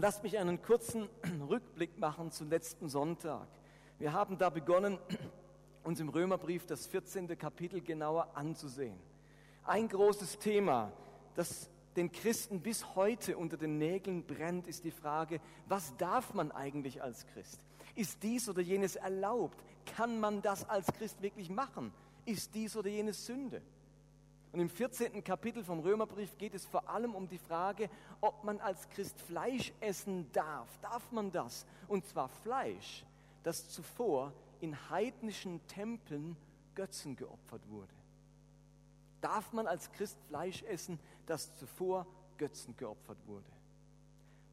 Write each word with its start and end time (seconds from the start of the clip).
Und 0.00 0.04
lasst 0.04 0.22
mich 0.22 0.38
einen 0.38 0.62
kurzen 0.62 1.10
Rückblick 1.50 1.98
machen 1.98 2.30
zum 2.30 2.48
letzten 2.48 2.88
Sonntag. 2.88 3.46
Wir 3.98 4.14
haben 4.14 4.38
da 4.38 4.48
begonnen, 4.48 4.98
uns 5.84 6.00
im 6.00 6.08
Römerbrief 6.08 6.64
das 6.64 6.86
14. 6.86 7.36
Kapitel 7.36 7.82
genauer 7.82 8.34
anzusehen. 8.34 8.96
Ein 9.62 9.88
großes 9.88 10.38
Thema, 10.38 10.90
das 11.34 11.68
den 11.96 12.10
Christen 12.10 12.62
bis 12.62 12.94
heute 12.94 13.36
unter 13.36 13.58
den 13.58 13.76
Nägeln 13.76 14.24
brennt, 14.24 14.66
ist 14.68 14.84
die 14.84 14.90
Frage, 14.90 15.38
was 15.66 15.94
darf 15.98 16.32
man 16.32 16.50
eigentlich 16.50 17.02
als 17.02 17.26
Christ? 17.34 17.60
Ist 17.94 18.22
dies 18.22 18.48
oder 18.48 18.62
jenes 18.62 18.96
erlaubt? 18.96 19.62
Kann 19.84 20.18
man 20.18 20.40
das 20.40 20.66
als 20.66 20.86
Christ 20.94 21.20
wirklich 21.20 21.50
machen? 21.50 21.92
Ist 22.24 22.54
dies 22.54 22.74
oder 22.74 22.88
jenes 22.88 23.26
Sünde? 23.26 23.60
Und 24.52 24.60
im 24.60 24.68
14. 24.68 25.22
Kapitel 25.22 25.62
vom 25.62 25.80
Römerbrief 25.80 26.36
geht 26.36 26.54
es 26.54 26.64
vor 26.64 26.88
allem 26.88 27.14
um 27.14 27.28
die 27.28 27.38
Frage, 27.38 27.88
ob 28.20 28.42
man 28.42 28.58
als 28.60 28.88
Christ 28.88 29.20
Fleisch 29.20 29.72
essen 29.80 30.30
darf. 30.32 30.68
Darf 30.82 31.12
man 31.12 31.30
das? 31.30 31.66
Und 31.86 32.04
zwar 32.04 32.28
Fleisch, 32.28 33.04
das 33.44 33.68
zuvor 33.68 34.32
in 34.60 34.76
heidnischen 34.90 35.64
Tempeln 35.68 36.36
Götzen 36.74 37.14
geopfert 37.14 37.62
wurde. 37.68 37.92
Darf 39.20 39.52
man 39.52 39.66
als 39.66 39.92
Christ 39.92 40.18
Fleisch 40.28 40.62
essen, 40.64 40.98
das 41.26 41.54
zuvor 41.56 42.06
Götzen 42.38 42.76
geopfert 42.76 43.18
wurde? 43.26 43.50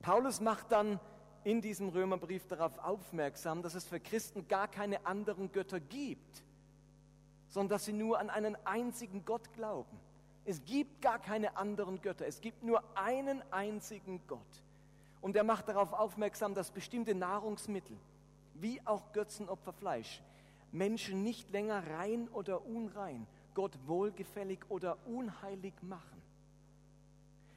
Paulus 0.01 0.41
macht 0.41 0.71
dann 0.71 0.99
in 1.43 1.61
diesem 1.61 1.89
Römerbrief 1.89 2.45
darauf 2.47 2.77
aufmerksam, 2.79 3.63
dass 3.63 3.73
es 3.73 3.85
für 3.85 3.99
Christen 3.99 4.47
gar 4.47 4.67
keine 4.67 5.05
anderen 5.05 5.51
Götter 5.51 5.79
gibt 5.79 6.43
sondern 7.49 7.69
dass 7.69 7.85
sie 7.85 7.93
nur 7.93 8.19
an 8.19 8.29
einen 8.29 8.57
einzigen 8.65 9.25
Gott 9.25 9.53
glauben. 9.53 9.99
Es 10.45 10.63
gibt 10.63 11.01
gar 11.01 11.19
keine 11.19 11.57
anderen 11.57 12.01
Götter, 12.01 12.25
es 12.25 12.41
gibt 12.41 12.63
nur 12.63 12.83
einen 12.95 13.43
einzigen 13.51 14.21
Gott. 14.27 14.63
Und 15.21 15.35
er 15.35 15.43
macht 15.43 15.67
darauf 15.67 15.93
aufmerksam, 15.93 16.53
dass 16.53 16.71
bestimmte 16.71 17.15
Nahrungsmittel, 17.15 17.97
wie 18.53 18.79
auch 18.85 19.11
Götzenopferfleisch, 19.13 20.21
Menschen 20.71 21.23
nicht 21.23 21.49
länger 21.49 21.83
rein 21.87 22.29
oder 22.29 22.65
unrein, 22.65 23.27
Gott 23.53 23.77
wohlgefällig 23.87 24.59
oder 24.69 24.97
unheilig 25.05 25.73
machen. 25.81 26.21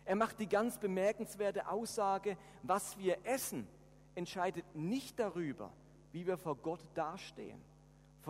Er 0.04 0.16
macht 0.16 0.40
die 0.40 0.48
ganz 0.48 0.78
bemerkenswerte 0.78 1.68
Aussage, 1.68 2.36
was 2.62 2.98
wir 2.98 3.18
essen, 3.24 3.66
entscheidet 4.14 4.64
nicht 4.74 5.18
darüber, 5.18 5.70
wie 6.12 6.26
wir 6.26 6.36
vor 6.36 6.56
Gott 6.56 6.80
dastehen. 6.94 7.60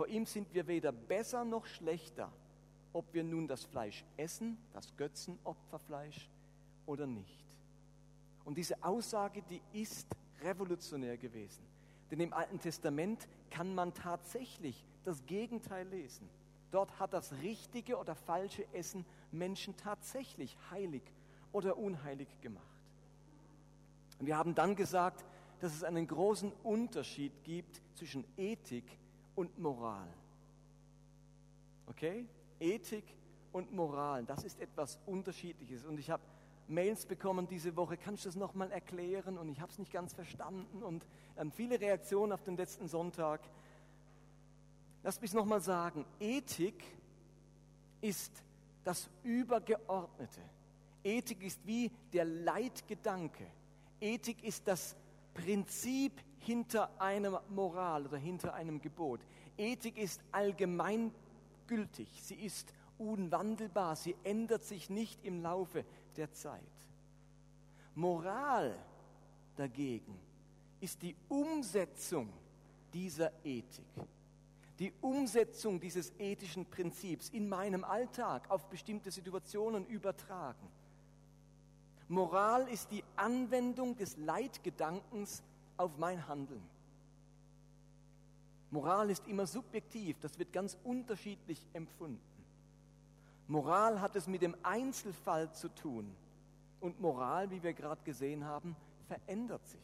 Vor 0.01 0.07
ihm 0.07 0.25
sind 0.25 0.51
wir 0.51 0.65
weder 0.65 0.91
besser 0.91 1.45
noch 1.45 1.67
schlechter, 1.67 2.31
ob 2.91 3.13
wir 3.13 3.23
nun 3.23 3.47
das 3.47 3.65
Fleisch 3.65 4.03
essen, 4.17 4.57
das 4.73 4.97
Götzenopferfleisch 4.97 6.27
oder 6.87 7.05
nicht. 7.05 7.45
Und 8.43 8.57
diese 8.57 8.83
Aussage, 8.83 9.43
die 9.43 9.61
ist 9.79 10.07
revolutionär 10.41 11.17
gewesen. 11.17 11.61
Denn 12.09 12.19
im 12.19 12.33
Alten 12.33 12.59
Testament 12.59 13.27
kann 13.51 13.75
man 13.75 13.93
tatsächlich 13.93 14.83
das 15.03 15.23
Gegenteil 15.27 15.87
lesen. 15.87 16.27
Dort 16.71 16.99
hat 16.99 17.13
das 17.13 17.33
richtige 17.43 17.99
oder 17.99 18.15
falsche 18.15 18.65
Essen 18.73 19.05
Menschen 19.31 19.77
tatsächlich 19.77 20.57
heilig 20.71 21.03
oder 21.51 21.77
unheilig 21.77 22.27
gemacht. 22.41 22.65
Und 24.17 24.25
wir 24.25 24.35
haben 24.35 24.55
dann 24.55 24.75
gesagt, 24.75 25.23
dass 25.59 25.75
es 25.75 25.83
einen 25.83 26.07
großen 26.07 26.51
Unterschied 26.63 27.43
gibt 27.43 27.83
zwischen 27.93 28.25
Ethik 28.35 28.97
und 29.41 29.57
Moral. 29.57 30.07
Okay? 31.87 32.27
Ethik 32.59 33.03
und 33.51 33.73
Moral, 33.73 34.23
das 34.23 34.43
ist 34.43 34.59
etwas 34.59 34.99
Unterschiedliches. 35.07 35.83
Und 35.83 35.99
ich 35.99 36.11
habe 36.11 36.21
Mails 36.67 37.07
bekommen 37.07 37.47
diese 37.47 37.75
Woche, 37.75 37.97
kannst 37.97 38.23
du 38.23 38.29
das 38.29 38.35
nochmal 38.35 38.71
erklären? 38.71 39.39
Und 39.39 39.49
ich 39.49 39.59
habe 39.59 39.71
es 39.71 39.79
nicht 39.79 39.91
ganz 39.91 40.13
verstanden. 40.13 40.83
Und 40.83 41.05
ähm, 41.37 41.51
viele 41.51 41.81
Reaktionen 41.81 42.31
auf 42.31 42.43
den 42.43 42.55
letzten 42.55 42.87
Sonntag. 42.87 43.41
Lass 45.01 45.19
mich 45.19 45.33
nochmal 45.33 45.61
sagen, 45.61 46.05
Ethik 46.19 46.83
ist 47.99 48.31
das 48.83 49.09
Übergeordnete. 49.23 50.41
Ethik 51.03 51.41
ist 51.41 51.65
wie 51.65 51.89
der 52.13 52.25
Leitgedanke. 52.25 53.47
Ethik 53.99 54.43
ist 54.43 54.67
das 54.67 54.95
Prinzip 55.33 56.13
hinter 56.41 56.89
einer 56.99 57.41
Moral 57.49 58.05
oder 58.05 58.17
hinter 58.17 58.53
einem 58.53 58.81
Gebot. 58.81 59.21
Ethik 59.57 59.97
ist 59.97 60.21
allgemeingültig, 60.31 62.09
sie 62.21 62.35
ist 62.35 62.73
unwandelbar, 62.97 63.95
sie 63.95 64.15
ändert 64.23 64.63
sich 64.63 64.89
nicht 64.89 65.23
im 65.23 65.41
Laufe 65.41 65.85
der 66.17 66.31
Zeit. 66.31 66.61
Moral 67.95 68.77
dagegen 69.55 70.17
ist 70.79 71.01
die 71.01 71.15
Umsetzung 71.29 72.29
dieser 72.93 73.31
Ethik, 73.43 73.85
die 74.79 74.93
Umsetzung 75.01 75.79
dieses 75.79 76.11
ethischen 76.17 76.65
Prinzips 76.65 77.29
in 77.29 77.47
meinem 77.47 77.83
Alltag 77.83 78.49
auf 78.49 78.67
bestimmte 78.67 79.11
Situationen 79.11 79.85
übertragen. 79.85 80.67
Moral 82.07 82.67
ist 82.67 82.91
die 82.91 83.03
Anwendung 83.15 83.95
des 83.95 84.17
Leitgedankens 84.17 85.43
auf 85.81 85.97
mein 85.97 86.27
Handeln. 86.27 86.63
Moral 88.69 89.09
ist 89.09 89.27
immer 89.27 89.45
subjektiv, 89.45 90.19
das 90.19 90.39
wird 90.39 90.53
ganz 90.53 90.77
unterschiedlich 90.83 91.65
empfunden. 91.73 92.21
Moral 93.47 93.99
hat 93.99 94.15
es 94.15 94.27
mit 94.27 94.41
dem 94.41 94.55
Einzelfall 94.63 95.51
zu 95.53 95.67
tun 95.67 96.15
und 96.79 97.01
Moral, 97.01 97.51
wie 97.51 97.61
wir 97.63 97.73
gerade 97.73 98.01
gesehen 98.03 98.45
haben, 98.45 98.77
verändert 99.07 99.67
sich. 99.67 99.79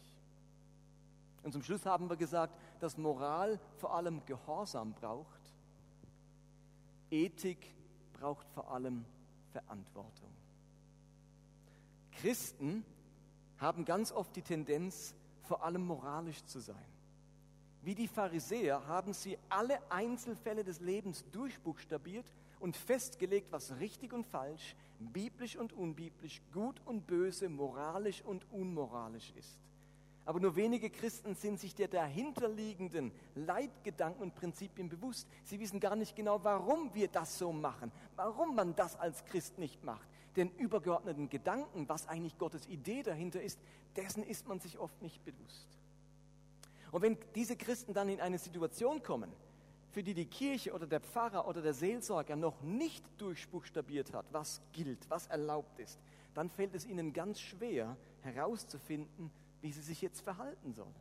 Und 1.44 1.52
zum 1.52 1.64
Schluss 1.64 1.86
haben 1.86 2.10
wir 2.10 2.16
gesagt, 2.16 2.54
dass 2.80 2.98
Moral 2.98 3.60
vor 3.78 3.94
allem 3.94 4.26
Gehorsam 4.26 4.94
braucht, 4.94 5.42
Ethik 7.10 7.74
braucht 8.14 8.50
vor 8.52 8.72
allem 8.72 9.06
Verantwortung. 9.52 10.30
Christen 12.12 12.86
haben 13.60 13.86
ganz 13.86 14.12
oft 14.12 14.36
die 14.36 14.42
Tendenz, 14.42 15.14
vor 15.48 15.64
allem 15.64 15.86
moralisch 15.86 16.44
zu 16.46 16.60
sein. 16.60 16.76
Wie 17.82 17.96
die 17.96 18.08
Pharisäer 18.08 18.86
haben 18.88 19.14
sie 19.14 19.38
alle 19.50 19.80
Einzelfälle 19.90 20.64
des 20.64 20.82
Lebens 20.82 21.24
durchbuchstabiert 21.32 22.26
und 22.60 22.76
festgelegt, 22.76 23.52
was 23.52 23.80
richtig 23.80 24.14
und 24.14 24.26
falsch, 24.26 24.76
biblisch 25.00 25.56
und 25.56 25.74
unbiblisch, 25.74 26.42
gut 26.54 26.82
und 26.86 27.08
böse, 27.08 27.50
moralisch 27.50 28.22
und 28.24 28.46
unmoralisch 28.52 29.32
ist. 29.38 29.60
Aber 30.26 30.42
nur 30.42 30.58
wenige 30.58 30.90
Christen 30.90 31.36
sind 31.36 31.58
sich 31.58 31.74
der 31.74 31.88
dahinterliegenden 31.88 33.14
Leitgedanken 33.36 34.22
und 34.22 34.36
Prinzipien 34.36 34.90
bewusst. 34.90 35.26
Sie 35.46 35.58
wissen 35.58 35.80
gar 35.80 35.96
nicht 35.96 36.18
genau, 36.18 36.44
warum 36.44 36.94
wir 36.94 37.08
das 37.08 37.38
so 37.38 37.54
machen, 37.54 37.94
warum 38.18 38.54
man 38.54 38.76
das 38.76 39.00
als 39.00 39.24
Christ 39.24 39.58
nicht 39.58 39.82
macht. 39.86 40.10
Den 40.38 40.52
übergeordneten 40.52 41.30
Gedanken, 41.30 41.90
was 41.90 42.08
eigentlich 42.08 42.38
Gottes 42.38 42.68
Idee 42.68 43.04
dahinter 43.04 43.42
ist, 43.42 43.60
dessen 43.96 44.24
ist 44.24 44.48
man 44.48 44.60
sich 44.60 44.78
oft 44.78 45.02
nicht 45.02 45.26
bewusst. 45.26 45.68
Und 46.92 47.02
wenn 47.02 47.18
diese 47.36 47.58
Christen 47.58 47.94
dann 47.94 48.08
in 48.08 48.22
eine 48.22 48.38
Situation 48.38 49.02
kommen, 49.04 49.32
für 49.90 50.04
die 50.04 50.14
die 50.14 50.28
Kirche 50.28 50.74
oder 50.74 50.86
der 50.86 51.00
Pfarrer 51.00 51.48
oder 51.48 51.62
der 51.62 51.74
Seelsorger 51.74 52.36
noch 52.36 52.62
nicht 52.62 53.04
durchbuchstabiert 53.18 54.14
hat, 54.14 54.26
was 54.32 54.62
gilt, 54.74 55.10
was 55.10 55.26
erlaubt 55.28 55.80
ist, 55.80 56.00
dann 56.36 56.52
fällt 56.52 56.76
es 56.76 56.86
ihnen 56.86 57.14
ganz 57.14 57.40
schwer 57.40 57.98
herauszufinden, 58.22 59.32
wie 59.62 59.72
sie 59.72 59.82
sich 59.82 60.02
jetzt 60.04 60.22
verhalten 60.22 60.74
sollen. 60.74 60.94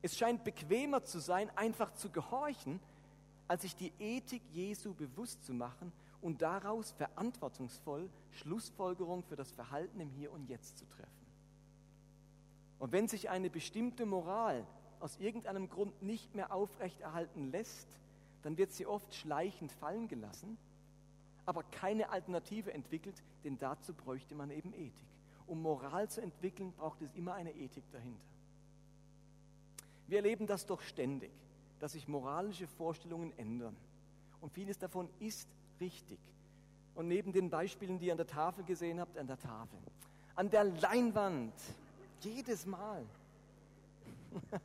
Es 0.00 0.16
scheint 0.16 0.44
bequemer 0.44 1.02
zu 1.02 1.18
sein, 1.18 1.50
einfach 1.56 1.92
zu 1.94 2.08
gehorchen, 2.08 2.78
als 3.48 3.62
sich 3.62 3.74
die 3.74 3.92
Ethik 3.98 4.42
Jesu 4.52 4.94
bewusst 4.94 5.44
zu 5.44 5.52
machen 5.54 5.92
und 6.22 6.40
daraus 6.40 6.92
verantwortungsvoll 6.92 8.08
Schlussfolgerungen 8.30 9.24
für 9.24 9.36
das 9.36 9.52
Verhalten 9.52 10.00
im 10.00 10.08
Hier 10.10 10.32
und 10.32 10.48
Jetzt 10.48 10.78
zu 10.78 10.86
treffen. 10.86 11.10
Und 12.78 12.92
wenn 12.92 13.08
sich 13.08 13.28
eine 13.28 13.50
bestimmte 13.50 14.06
Moral 14.06 14.66
aus 15.00 15.18
irgendeinem 15.18 15.68
Grund 15.68 16.02
nicht 16.02 16.34
mehr 16.34 16.52
aufrechterhalten 16.52 17.50
lässt, 17.50 17.88
dann 18.42 18.56
wird 18.56 18.72
sie 18.72 18.86
oft 18.86 19.14
schleichend 19.14 19.70
fallen 19.72 20.08
gelassen, 20.08 20.56
aber 21.44 21.62
keine 21.64 22.08
Alternative 22.08 22.72
entwickelt, 22.72 23.22
denn 23.44 23.58
dazu 23.58 23.92
bräuchte 23.92 24.34
man 24.34 24.50
eben 24.50 24.72
Ethik 24.72 25.12
um 25.46 25.60
Moral 25.60 26.08
zu 26.08 26.22
entwickeln, 26.22 26.72
braucht 26.72 27.02
es 27.02 27.12
immer 27.12 27.34
eine 27.34 27.52
Ethik 27.52 27.84
dahinter. 27.92 28.24
Wir 30.06 30.18
erleben 30.18 30.46
das 30.46 30.66
doch 30.66 30.80
ständig, 30.80 31.30
dass 31.78 31.92
sich 31.92 32.08
moralische 32.08 32.66
Vorstellungen 32.66 33.36
ändern. 33.38 33.76
Und 34.40 34.52
vieles 34.52 34.78
davon 34.78 35.08
ist 35.20 35.48
richtig. 35.82 36.18
Und 36.94 37.08
neben 37.08 37.32
den 37.32 37.50
Beispielen, 37.50 37.98
die 37.98 38.06
ihr 38.06 38.12
an 38.12 38.18
der 38.18 38.26
Tafel 38.26 38.64
gesehen 38.64 39.00
habt, 39.00 39.18
an 39.18 39.26
der 39.26 39.38
Tafel, 39.38 39.78
an 40.34 40.48
der 40.48 40.64
Leinwand, 40.64 41.54
jedes 42.20 42.64
Mal, 42.66 43.04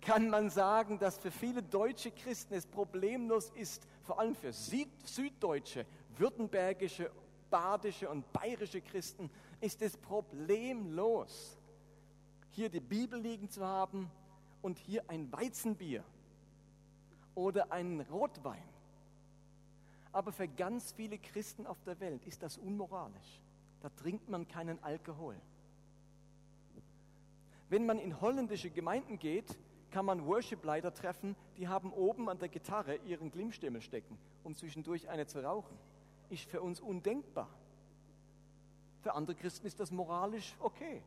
kann 0.00 0.28
man 0.28 0.50
sagen, 0.50 0.98
dass 0.98 1.18
für 1.18 1.30
viele 1.30 1.62
deutsche 1.62 2.10
Christen 2.10 2.54
es 2.54 2.66
problemlos 2.66 3.50
ist, 3.54 3.86
vor 4.02 4.20
allem 4.20 4.34
für 4.34 4.52
süddeutsche, 4.52 5.86
württembergische 6.16 7.10
badische 7.50 8.08
und 8.08 8.30
bayerische 8.32 8.80
Christen 8.80 9.30
ist 9.60 9.82
es 9.82 9.96
problemlos, 9.96 11.58
hier 12.50 12.68
die 12.68 12.80
Bibel 12.80 13.20
liegen 13.20 13.48
zu 13.48 13.64
haben 13.64 14.10
und 14.62 14.78
hier 14.78 15.08
ein 15.08 15.30
Weizenbier 15.32 16.04
oder 17.34 17.70
einen 17.72 18.00
Rotwein. 18.00 18.62
Aber 20.16 20.32
für 20.32 20.48
ganz 20.48 20.92
viele 20.92 21.18
Christen 21.18 21.66
auf 21.66 21.76
der 21.82 22.00
Welt 22.00 22.24
ist 22.24 22.42
das 22.42 22.56
unmoralisch. 22.56 23.42
Da 23.82 23.90
trinkt 23.90 24.30
man 24.30 24.48
keinen 24.48 24.82
Alkohol. 24.82 25.36
Wenn 27.68 27.84
man 27.84 27.98
in 27.98 28.18
holländische 28.18 28.70
Gemeinden 28.70 29.18
geht, 29.18 29.58
kann 29.90 30.06
man 30.06 30.24
Worship-Leiter 30.24 30.94
treffen, 30.94 31.36
die 31.58 31.68
haben 31.68 31.92
oben 31.92 32.30
an 32.30 32.38
der 32.38 32.48
Gitarre 32.48 32.96
ihren 33.04 33.30
Glimmstimmel 33.30 33.82
stecken, 33.82 34.16
um 34.42 34.54
zwischendurch 34.56 35.06
eine 35.10 35.26
zu 35.26 35.44
rauchen. 35.44 35.76
Ist 36.30 36.48
für 36.48 36.62
uns 36.62 36.80
undenkbar. 36.80 37.50
Für 39.02 39.12
andere 39.12 39.36
Christen 39.36 39.66
ist 39.66 39.78
das 39.80 39.90
moralisch 39.90 40.56
okay. 40.60 41.02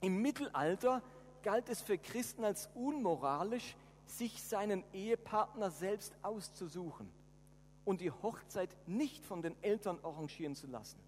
Im 0.00 0.22
Mittelalter 0.22 1.02
galt 1.42 1.68
es 1.68 1.82
für 1.82 1.98
Christen 1.98 2.44
als 2.44 2.70
unmoralisch, 2.74 3.76
sich 4.10 4.42
seinen 4.42 4.84
Ehepartner 4.92 5.70
selbst 5.70 6.14
auszusuchen 6.22 7.10
und 7.84 8.00
die 8.00 8.10
Hochzeit 8.10 8.74
nicht 8.86 9.24
von 9.24 9.42
den 9.42 9.54
Eltern 9.62 9.98
arrangieren 10.02 10.54
zu 10.54 10.66
lassen. 10.66 10.98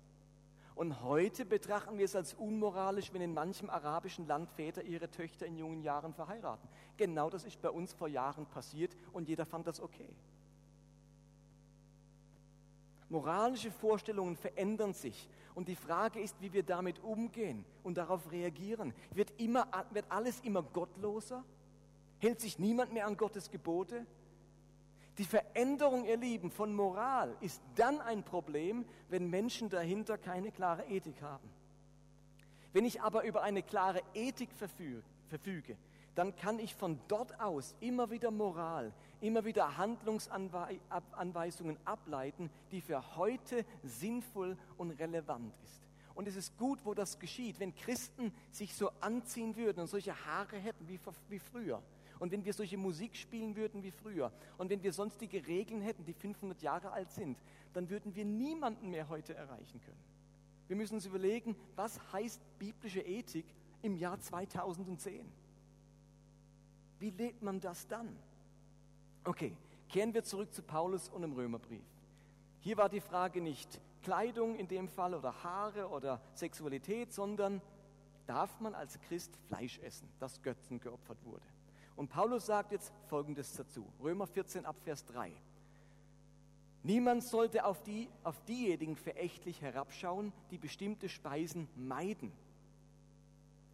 Und 0.75 1.03
heute 1.03 1.45
betrachten 1.45 1.99
wir 1.99 2.07
es 2.07 2.17
als 2.17 2.33
unmoralisch, 2.33 3.13
wenn 3.13 3.21
in 3.21 3.35
manchem 3.35 3.69
arabischen 3.69 4.27
Land 4.27 4.49
Väter 4.49 4.83
ihre 4.83 5.11
Töchter 5.11 5.45
in 5.45 5.59
jungen 5.59 5.83
Jahren 5.83 6.15
verheiraten. 6.15 6.67
Genau 6.97 7.29
das 7.29 7.45
ist 7.45 7.61
bei 7.61 7.69
uns 7.69 7.93
vor 7.93 8.09
Jahren 8.09 8.47
passiert 8.47 8.97
und 9.13 9.29
jeder 9.29 9.45
fand 9.45 9.67
das 9.67 9.81
okay. 9.81 10.09
Moralische 13.11 13.71
Vorstellungen 13.73 14.37
verändern 14.37 14.95
sich 14.95 15.29
und 15.55 15.69
die 15.69 15.77
Frage 15.77 16.21
ist, 16.21 16.41
wie 16.41 16.53
wir 16.53 16.63
damit 16.63 17.03
umgehen 17.03 17.65
und 17.83 17.99
darauf 17.99 18.31
reagieren. 18.31 18.95
Wird, 19.13 19.33
immer, 19.39 19.67
wird 19.91 20.07
alles 20.09 20.41
immer 20.41 20.63
gottloser? 20.63 21.45
Hält 22.21 22.41
sich 22.41 22.59
niemand 22.59 22.93
mehr 22.93 23.07
an 23.07 23.17
Gottes 23.17 23.51
Gebote? 23.51 24.05
Die 25.17 25.25
Veränderung, 25.25 26.05
ihr 26.05 26.19
Lieben, 26.19 26.51
von 26.51 26.75
Moral 26.75 27.35
ist 27.41 27.63
dann 27.77 28.01
ein 28.01 28.23
Problem, 28.23 28.85
wenn 29.09 29.29
Menschen 29.29 29.71
dahinter 29.71 30.19
keine 30.19 30.53
klare 30.53 30.85
Ethik 30.85 31.23
haben. 31.23 31.49
Wenn 32.73 32.85
ich 32.85 33.01
aber 33.01 33.25
über 33.25 33.43
eine 33.43 33.63
klare 33.63 34.03
Ethik 34.15 34.51
verfüge, 34.53 35.77
dann 36.15 36.37
kann 36.37 36.59
ich 36.59 36.75
von 36.75 37.01
dort 37.09 37.41
aus 37.41 37.75
immer 37.81 38.11
wieder 38.11 38.31
Moral, 38.31 38.93
immer 39.21 39.45
wieder 39.45 39.79
Handlungsanweisungen 39.79 41.79
ableiten, 41.87 42.51
die 42.71 42.83
für 42.83 43.17
heute 43.17 43.65
sinnvoll 43.83 44.59
und 44.77 44.91
relevant 44.93 45.55
ist. 45.65 45.81
Und 46.15 46.29
es 46.29 46.37
ist 46.37 46.57
gut, 46.59 46.85
wo 46.85 46.93
das 46.93 47.19
geschieht, 47.19 47.59
wenn 47.61 47.75
Christen 47.75 48.33
sich 48.51 48.75
so 48.75 48.91
anziehen 49.01 49.57
würden 49.57 49.81
und 49.81 49.87
solche 49.87 50.15
Haare 50.27 50.59
hätten 50.59 50.87
wie, 50.87 51.01
wie 51.29 51.39
früher 51.39 51.83
und 52.21 52.31
wenn 52.31 52.45
wir 52.45 52.53
solche 52.53 52.77
Musik 52.77 53.17
spielen 53.17 53.57
würden 53.57 53.83
wie 53.83 53.91
früher 53.91 54.31
und 54.59 54.71
wenn 54.71 54.83
wir 54.83 54.93
sonstige 54.93 55.45
Regeln 55.47 55.81
hätten, 55.81 56.05
die 56.05 56.13
500 56.13 56.63
Jahre 56.63 56.93
alt 56.93 57.11
sind, 57.11 57.39
dann 57.73 57.91
würden 57.91 58.15
wir 58.15 58.25
niemanden 58.25 58.91
mehr 58.91 59.09
heute 59.09 59.35
erreichen 59.35 59.81
können. 59.81 60.05
Wir 60.69 60.77
müssen 60.77 60.95
uns 60.95 61.07
überlegen, 61.07 61.57
was 61.75 62.01
heißt 62.13 62.41
biblische 62.59 63.01
Ethik 63.01 63.47
im 63.83 63.97
Jahr 63.97 64.21
2010? 64.21 65.27
Wie 67.01 67.11
lebt 67.11 67.43
man 67.43 67.59
das 67.59 67.89
dann? 67.89 68.15
Okay, 69.25 69.57
kehren 69.89 70.15
wir 70.15 70.23
zurück 70.23 70.53
zu 70.53 70.63
Paulus 70.63 71.09
und 71.09 71.25
im 71.25 71.33
Römerbrief. 71.33 71.83
Hier 72.61 72.77
war 72.77 72.89
die 72.89 73.01
Frage 73.01 73.41
nicht 73.41 73.81
Kleidung 74.03 74.57
in 74.57 74.69
dem 74.69 74.89
Fall 74.89 75.15
oder 75.15 75.43
Haare 75.43 75.89
oder 75.89 76.21
Sexualität, 76.35 77.13
sondern 77.13 77.63
darf 78.27 78.61
man 78.61 78.75
als 78.75 79.01
Christ 79.01 79.37
Fleisch 79.49 79.79
essen, 79.81 80.09
das 80.19 80.41
Götzen 80.43 80.79
geopfert 80.79 81.25
wurde? 81.25 81.50
Und 82.01 82.09
Paulus 82.09 82.47
sagt 82.47 82.73
jetzt 82.73 82.95
Folgendes 83.09 83.53
dazu. 83.53 83.85
Römer 84.03 84.27
14 84.27 84.65
ab 84.65 84.77
Vers 84.85 85.05
3. 85.05 85.31
Niemand 86.83 87.23
sollte 87.23 87.67
auf, 87.67 87.83
die, 87.83 88.09
auf 88.25 88.43
diejenigen 88.47 88.97
verächtlich 88.97 89.61
herabschauen, 89.61 90.33
die 90.51 90.57
bestimmte 90.57 91.11
Speisen 91.11 91.69
meiden. 91.77 92.33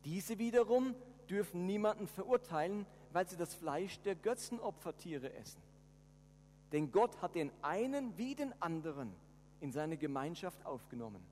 Diese 0.05 0.41
wiederum 0.41 0.97
dürfen 1.31 1.67
niemanden 1.67 2.09
verurteilen, 2.09 2.85
weil 3.13 3.29
sie 3.29 3.37
das 3.37 3.55
Fleisch 3.55 4.01
der 4.01 4.17
Götzenopfertiere 4.17 5.33
essen. 5.33 5.63
Denn 6.73 6.91
Gott 6.91 7.23
hat 7.23 7.37
den 7.37 7.53
einen 7.63 8.19
wie 8.19 8.35
den 8.35 8.61
anderen 8.61 9.15
in 9.61 9.71
seine 9.71 9.97
Gemeinschaft 9.97 10.67
aufgenommen. 10.67 11.25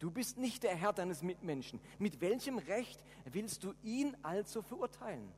Du 0.00 0.10
bist 0.10 0.38
nicht 0.38 0.64
der 0.64 0.74
Herr 0.74 0.92
deines 0.92 1.22
Mitmenschen. 1.22 1.78
Mit 2.00 2.20
welchem 2.20 2.58
Recht 2.58 2.98
willst 3.26 3.62
du 3.62 3.74
ihn 3.84 4.16
also 4.24 4.60
verurteilen? 4.60 5.32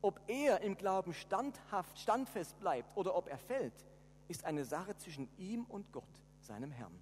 Ob 0.00 0.20
er 0.28 0.60
im 0.60 0.76
Glauben 0.76 1.12
standhaft, 1.12 1.98
standfest 1.98 2.58
bleibt 2.60 2.96
oder 2.96 3.16
ob 3.16 3.28
er 3.28 3.38
fällt, 3.38 3.74
ist 4.28 4.44
eine 4.44 4.64
Sache 4.64 4.96
zwischen 4.96 5.28
ihm 5.38 5.64
und 5.64 5.92
Gott, 5.92 6.04
seinem 6.40 6.70
Herrn. 6.70 6.98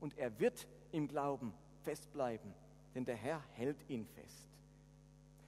Und 0.00 0.18
er 0.18 0.38
wird 0.40 0.66
im 0.90 1.06
Glauben 1.06 1.54
festbleiben, 1.82 2.52
denn 2.94 3.04
der 3.04 3.16
Herr 3.16 3.42
hält 3.52 3.88
ihn 3.88 4.06
fest. 4.06 4.48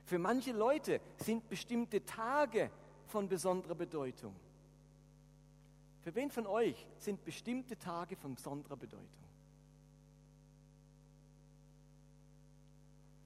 Für 0.05 0.19
manche 0.19 0.53
Leute 0.53 1.01
sind 1.17 1.49
bestimmte 1.49 2.05
Tage 2.05 2.71
von 3.07 3.29
besonderer 3.29 3.75
Bedeutung. 3.75 4.35
Für 6.03 6.15
wen 6.15 6.31
von 6.31 6.47
euch 6.47 6.87
sind 6.99 7.25
bestimmte 7.25 7.79
Tage 7.79 8.15
von 8.15 8.35
besonderer 8.35 8.77
Bedeutung? 8.77 9.24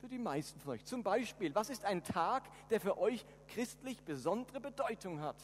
Für 0.01 0.09
die 0.09 0.19
meisten 0.19 0.61
von 0.61 0.73
euch. 0.73 0.85
Zum 0.85 1.03
Beispiel, 1.03 1.55
was 1.55 1.71
ist 1.71 1.85
ein 1.85 2.05
Tag, 2.05 2.45
der 2.71 2.81
für 2.81 2.99
euch 2.99 3.25
christlich 3.49 4.03
besondere 4.03 4.61
Bedeutung 4.61 5.21
hat? 5.21 5.37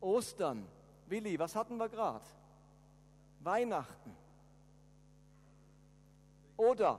Ostern. 0.00 0.66
Willi, 1.06 1.38
was 1.38 1.54
hatten 1.56 1.76
wir 1.76 1.88
gerade? 1.88 2.24
Weihnachten. 3.40 4.14
Oder 6.56 6.98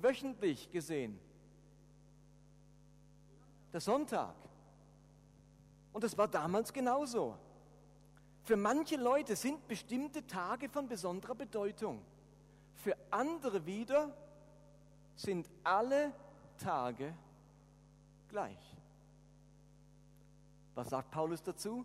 wöchentlich 0.00 0.70
gesehen. 0.70 1.18
Der 3.72 3.80
Sonntag. 3.80 4.34
Und 5.92 6.02
das 6.02 6.16
war 6.16 6.28
damals 6.28 6.72
genauso. 6.72 7.36
Für 8.42 8.56
manche 8.56 8.96
Leute 8.96 9.36
sind 9.36 9.66
bestimmte 9.68 10.26
Tage 10.26 10.68
von 10.68 10.88
besonderer 10.88 11.34
Bedeutung. 11.34 12.02
Für 12.74 12.96
andere 13.10 13.64
wieder 13.64 14.14
sind 15.16 15.48
alle 15.62 16.12
Tage 16.58 17.14
gleich. 18.28 18.76
Was 20.74 20.90
sagt 20.90 21.10
Paulus 21.10 21.42
dazu? 21.42 21.84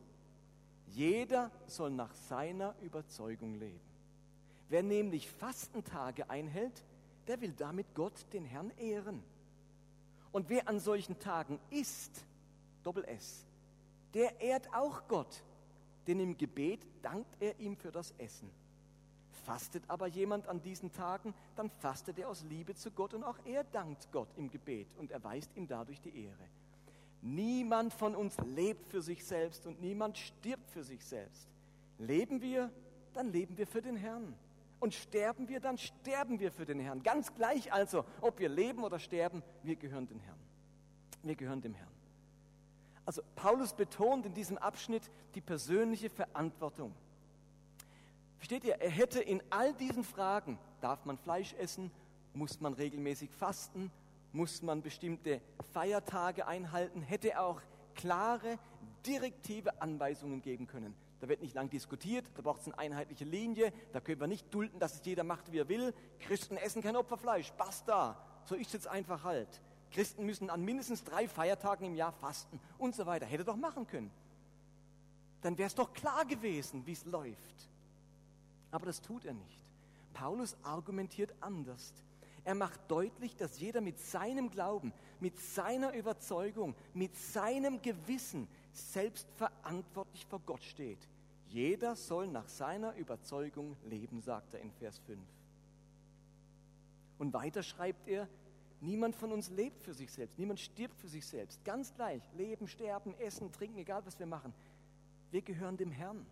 Jeder 0.87 1.51
soll 1.67 1.91
nach 1.91 2.13
seiner 2.13 2.75
Überzeugung 2.81 3.55
leben. 3.55 3.79
Wer 4.69 4.83
nämlich 4.83 5.29
Fastentage 5.29 6.29
einhält, 6.29 6.83
der 7.27 7.41
will 7.41 7.53
damit 7.53 7.93
Gott, 7.93 8.25
den 8.33 8.45
Herrn, 8.45 8.71
ehren. 8.77 9.23
Und 10.31 10.49
wer 10.49 10.67
an 10.67 10.79
solchen 10.79 11.19
Tagen 11.19 11.59
isst, 11.69 12.25
Doppel 12.83 13.03
S, 13.05 13.45
der 14.13 14.39
ehrt 14.41 14.73
auch 14.73 15.07
Gott, 15.07 15.43
denn 16.07 16.19
im 16.19 16.37
Gebet 16.37 16.85
dankt 17.01 17.35
er 17.39 17.59
ihm 17.59 17.75
für 17.75 17.91
das 17.91 18.13
Essen. 18.17 18.49
Fastet 19.49 19.83
aber 19.87 20.05
jemand 20.05 20.47
an 20.47 20.61
diesen 20.61 20.91
Tagen, 20.91 21.33
dann 21.55 21.71
fastet 21.71 22.19
er 22.19 22.29
aus 22.29 22.43
Liebe 22.43 22.75
zu 22.75 22.91
Gott 22.91 23.15
und 23.15 23.23
auch 23.23 23.39
er 23.45 23.63
dankt 23.63 24.11
Gott 24.11 24.27
im 24.37 24.51
Gebet 24.51 24.93
und 24.95 25.09
erweist 25.09 25.49
ihm 25.55 25.67
dadurch 25.67 25.99
die 26.01 26.23
Ehre. 26.23 26.47
Niemand 27.23 27.91
von 27.91 28.15
uns 28.15 28.37
lebt 28.45 28.85
für 28.85 29.01
sich 29.01 29.25
selbst 29.25 29.65
und 29.65 29.81
niemand 29.81 30.19
stirbt 30.19 30.69
für 30.69 30.83
sich 30.83 31.03
selbst. 31.03 31.49
Leben 31.97 32.43
wir, 32.43 32.71
dann 33.13 33.31
leben 33.31 33.57
wir 33.57 33.65
für 33.65 33.81
den 33.81 33.95
Herrn. 33.95 34.35
Und 34.79 34.93
sterben 34.93 35.49
wir, 35.49 35.59
dann 35.59 35.79
sterben 35.79 36.39
wir 36.39 36.51
für 36.51 36.67
den 36.67 36.79
Herrn. 36.79 37.01
Ganz 37.01 37.33
gleich 37.33 37.73
also, 37.73 38.05
ob 38.21 38.37
wir 38.37 38.49
leben 38.49 38.83
oder 38.83 38.99
sterben, 38.99 39.41
wir 39.63 39.77
gehören 39.77 40.07
dem 40.07 40.19
Herrn. 40.19 40.39
Wir 41.23 41.35
gehören 41.35 41.61
dem 41.61 41.73
Herrn. 41.73 41.89
Also 43.03 43.23
Paulus 43.33 43.73
betont 43.73 44.27
in 44.27 44.35
diesem 44.35 44.59
Abschnitt 44.59 45.09
die 45.33 45.41
persönliche 45.41 46.11
Verantwortung. 46.11 46.93
Versteht 48.39 48.63
ihr, 48.63 48.81
er 48.81 48.89
hätte 48.89 49.21
in 49.21 49.43
all 49.51 49.73
diesen 49.73 50.03
Fragen, 50.03 50.57
darf 50.81 51.05
man 51.05 51.17
Fleisch 51.17 51.53
essen, 51.53 51.91
muss 52.33 52.59
man 52.61 52.73
regelmäßig 52.73 53.29
fasten, 53.31 53.91
muss 54.31 54.61
man 54.61 54.81
bestimmte 54.81 55.41
Feiertage 55.73 56.47
einhalten, 56.47 57.01
hätte 57.01 57.31
er 57.31 57.43
auch 57.43 57.61
klare, 57.95 58.57
direktive 59.05 59.81
Anweisungen 59.81 60.41
geben 60.41 60.67
können. 60.67 60.95
Da 61.19 61.27
wird 61.27 61.41
nicht 61.41 61.53
lang 61.53 61.69
diskutiert, 61.69 62.25
da 62.35 62.41
braucht 62.41 62.61
es 62.61 62.67
eine 62.67 62.77
einheitliche 62.77 63.25
Linie, 63.25 63.73
da 63.91 63.99
können 63.99 64.21
wir 64.21 64.27
nicht 64.27 64.53
dulden, 64.53 64.79
dass 64.79 64.95
es 64.95 65.05
jeder 65.05 65.25
macht, 65.25 65.51
wie 65.51 65.59
er 65.59 65.67
will. 65.67 65.93
Christen 66.19 66.55
essen 66.55 66.81
kein 66.81 66.95
Opferfleisch, 66.95 67.51
basta. 67.53 68.17
So 68.45 68.55
ist 68.55 68.67
es 68.67 68.73
jetzt 68.73 68.87
einfach 68.87 69.23
halt. 69.25 69.61
Christen 69.91 70.25
müssen 70.25 70.49
an 70.49 70.63
mindestens 70.63 71.03
drei 71.03 71.27
Feiertagen 71.27 71.85
im 71.85 71.95
Jahr 71.95 72.13
fasten 72.13 72.59
und 72.77 72.95
so 72.95 73.05
weiter. 73.05 73.25
Hätte 73.25 73.43
doch 73.43 73.57
machen 73.57 73.85
können. 73.85 74.11
Dann 75.41 75.57
wäre 75.57 75.67
es 75.67 75.75
doch 75.75 75.93
klar 75.93 76.25
gewesen, 76.25 76.85
wie 76.85 76.93
es 76.93 77.05
läuft. 77.05 77.69
Aber 78.71 78.85
das 78.85 79.01
tut 79.01 79.25
er 79.25 79.33
nicht. 79.33 79.65
Paulus 80.13 80.55
argumentiert 80.63 81.33
anders. 81.41 81.93
Er 82.43 82.55
macht 82.55 82.79
deutlich, 82.89 83.35
dass 83.35 83.59
jeder 83.59 83.81
mit 83.81 83.99
seinem 83.99 84.49
Glauben, 84.49 84.93
mit 85.19 85.39
seiner 85.39 85.93
Überzeugung, 85.93 86.75
mit 86.93 87.15
seinem 87.15 87.81
Gewissen 87.81 88.47
selbst 88.71 89.27
verantwortlich 89.35 90.25
vor 90.25 90.39
Gott 90.45 90.63
steht. 90.63 91.07
Jeder 91.47 91.95
soll 91.95 92.27
nach 92.27 92.47
seiner 92.47 92.95
Überzeugung 92.95 93.75
leben, 93.85 94.21
sagt 94.21 94.53
er 94.53 94.61
in 94.61 94.71
Vers 94.71 94.99
5. 94.99 95.19
Und 97.17 97.33
weiter 97.33 97.63
schreibt 97.63 98.07
er, 98.07 98.27
niemand 98.81 99.15
von 99.15 99.31
uns 99.31 99.49
lebt 99.49 99.81
für 99.83 99.93
sich 99.93 100.11
selbst, 100.11 100.37
niemand 100.37 100.59
stirbt 100.59 100.97
für 100.99 101.07
sich 101.07 101.25
selbst. 101.25 101.63
Ganz 101.65 101.93
gleich, 101.93 102.21
leben, 102.33 102.67
sterben, 102.67 103.13
essen, 103.19 103.51
trinken, 103.51 103.79
egal 103.79 104.05
was 104.05 104.17
wir 104.19 104.27
machen. 104.27 104.53
Wir 105.31 105.41
gehören 105.41 105.75
dem 105.75 105.91
Herrn. 105.91 106.25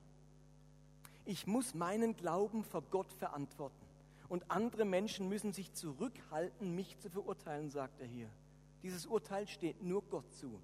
Ich 1.30 1.46
muss 1.46 1.74
meinen 1.74 2.16
Glauben 2.16 2.64
vor 2.64 2.82
Gott 2.90 3.12
verantworten. 3.12 3.86
Und 4.30 4.50
andere 4.50 4.86
Menschen 4.86 5.28
müssen 5.28 5.52
sich 5.52 5.74
zurückhalten, 5.74 6.74
mich 6.74 6.98
zu 7.00 7.10
verurteilen, 7.10 7.70
sagt 7.70 8.00
er 8.00 8.08
hier. 8.08 8.30
Dieses 8.82 9.06
Urteil 9.06 9.46
steht 9.46 9.84
nur 9.84 10.04
Gott 10.04 10.34
zu. 10.34 10.58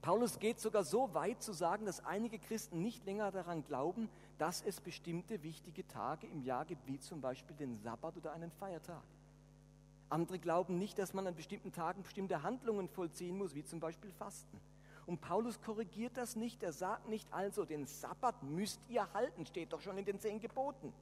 Paulus 0.00 0.38
geht 0.38 0.60
sogar 0.60 0.82
so 0.82 1.12
weit 1.12 1.42
zu 1.42 1.52
sagen, 1.52 1.84
dass 1.84 2.02
einige 2.02 2.38
Christen 2.38 2.80
nicht 2.80 3.04
länger 3.04 3.30
daran 3.32 3.64
glauben, 3.64 4.08
dass 4.38 4.62
es 4.62 4.80
bestimmte 4.80 5.42
wichtige 5.42 5.86
Tage 5.88 6.26
im 6.26 6.42
Jahr 6.42 6.64
gibt, 6.64 6.86
wie 6.86 6.98
zum 6.98 7.20
Beispiel 7.20 7.54
den 7.54 7.78
Sabbat 7.78 8.16
oder 8.16 8.32
einen 8.32 8.50
Feiertag. 8.50 9.04
Andere 10.08 10.38
glauben 10.38 10.78
nicht, 10.78 10.98
dass 10.98 11.12
man 11.12 11.26
an 11.26 11.34
bestimmten 11.34 11.72
Tagen 11.72 12.02
bestimmte 12.02 12.42
Handlungen 12.42 12.88
vollziehen 12.88 13.36
muss, 13.36 13.54
wie 13.54 13.64
zum 13.64 13.78
Beispiel 13.78 14.10
Fasten. 14.12 14.58
Und 15.06 15.20
Paulus 15.20 15.60
korrigiert 15.60 16.16
das 16.16 16.36
nicht. 16.36 16.62
Er 16.62 16.72
sagt 16.72 17.08
nicht 17.08 17.30
also, 17.32 17.64
den 17.64 17.86
Sabbat 17.86 18.42
müsst 18.42 18.80
ihr 18.88 19.12
halten, 19.12 19.44
steht 19.46 19.72
doch 19.72 19.80
schon 19.80 19.98
in 19.98 20.04
den 20.04 20.18
zehn 20.18 20.40
Geboten. 20.40 20.92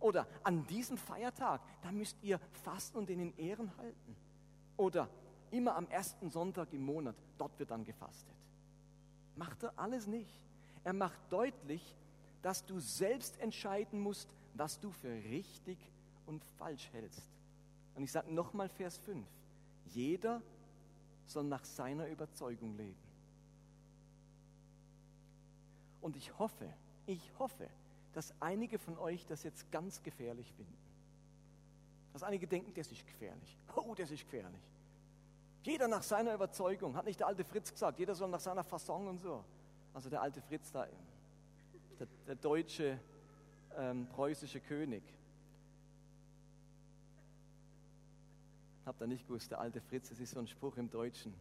Oder 0.00 0.26
an 0.42 0.66
diesem 0.66 0.96
Feiertag, 0.96 1.60
da 1.82 1.92
müsst 1.92 2.16
ihr 2.22 2.40
fasten 2.64 2.98
und 2.98 3.08
den 3.08 3.20
in 3.20 3.36
Ehren 3.38 3.74
halten. 3.78 4.16
Oder 4.76 5.08
immer 5.50 5.76
am 5.76 5.86
ersten 5.88 6.30
Sonntag 6.30 6.72
im 6.72 6.84
Monat, 6.84 7.14
dort 7.38 7.58
wird 7.58 7.70
dann 7.70 7.84
gefastet. 7.84 8.34
Macht 9.36 9.62
er 9.62 9.72
alles 9.76 10.06
nicht. 10.06 10.40
Er 10.82 10.92
macht 10.92 11.20
deutlich, 11.30 11.96
dass 12.42 12.64
du 12.66 12.78
selbst 12.80 13.40
entscheiden 13.40 14.00
musst, 14.00 14.28
was 14.54 14.78
du 14.80 14.90
für 14.90 15.12
richtig 15.12 15.78
und 16.26 16.44
falsch 16.58 16.90
hältst. 16.92 17.30
Und 17.94 18.02
ich 18.02 18.12
sage 18.12 18.32
nochmal 18.32 18.68
Vers 18.68 18.98
5. 18.98 19.26
Jeder 19.86 20.42
soll 21.26 21.44
nach 21.44 21.64
seiner 21.64 22.08
Überzeugung 22.08 22.76
leben. 22.76 22.98
Und 26.04 26.16
ich 26.16 26.38
hoffe, 26.38 26.68
ich 27.06 27.32
hoffe, 27.38 27.66
dass 28.12 28.34
einige 28.38 28.78
von 28.78 28.98
euch 28.98 29.24
das 29.24 29.42
jetzt 29.42 29.72
ganz 29.72 30.02
gefährlich 30.02 30.52
finden. 30.52 30.76
Dass 32.12 32.22
einige 32.22 32.46
denken, 32.46 32.74
das 32.74 32.92
ist 32.92 33.06
gefährlich. 33.06 33.58
Oh, 33.74 33.94
das 33.96 34.10
ist 34.10 34.22
gefährlich. 34.22 34.60
Jeder 35.62 35.88
nach 35.88 36.02
seiner 36.02 36.34
Überzeugung, 36.34 36.94
hat 36.94 37.06
nicht 37.06 37.20
der 37.20 37.26
alte 37.26 37.42
Fritz 37.42 37.72
gesagt, 37.72 37.98
jeder 37.98 38.14
soll 38.14 38.28
nach 38.28 38.40
seiner 38.40 38.62
Fasson 38.62 39.08
und 39.08 39.18
so. 39.18 39.42
Also 39.94 40.10
der 40.10 40.20
alte 40.20 40.42
Fritz 40.42 40.70
da, 40.70 40.86
der, 41.98 42.06
der 42.26 42.34
deutsche 42.34 43.00
ähm, 43.74 44.06
preußische 44.06 44.60
König. 44.60 45.02
Habt 48.84 49.00
ihr 49.00 49.06
nicht 49.06 49.26
gewusst, 49.26 49.50
der 49.50 49.60
alte 49.60 49.80
Fritz, 49.80 50.10
das 50.10 50.20
ist 50.20 50.32
so 50.32 50.38
ein 50.38 50.48
Spruch 50.48 50.76
im 50.76 50.90
Deutschen. 50.90 51.32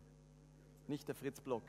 Nicht 0.87 1.05
der 1.09 1.15
Fritz 1.15 1.41
Block. 1.41 1.63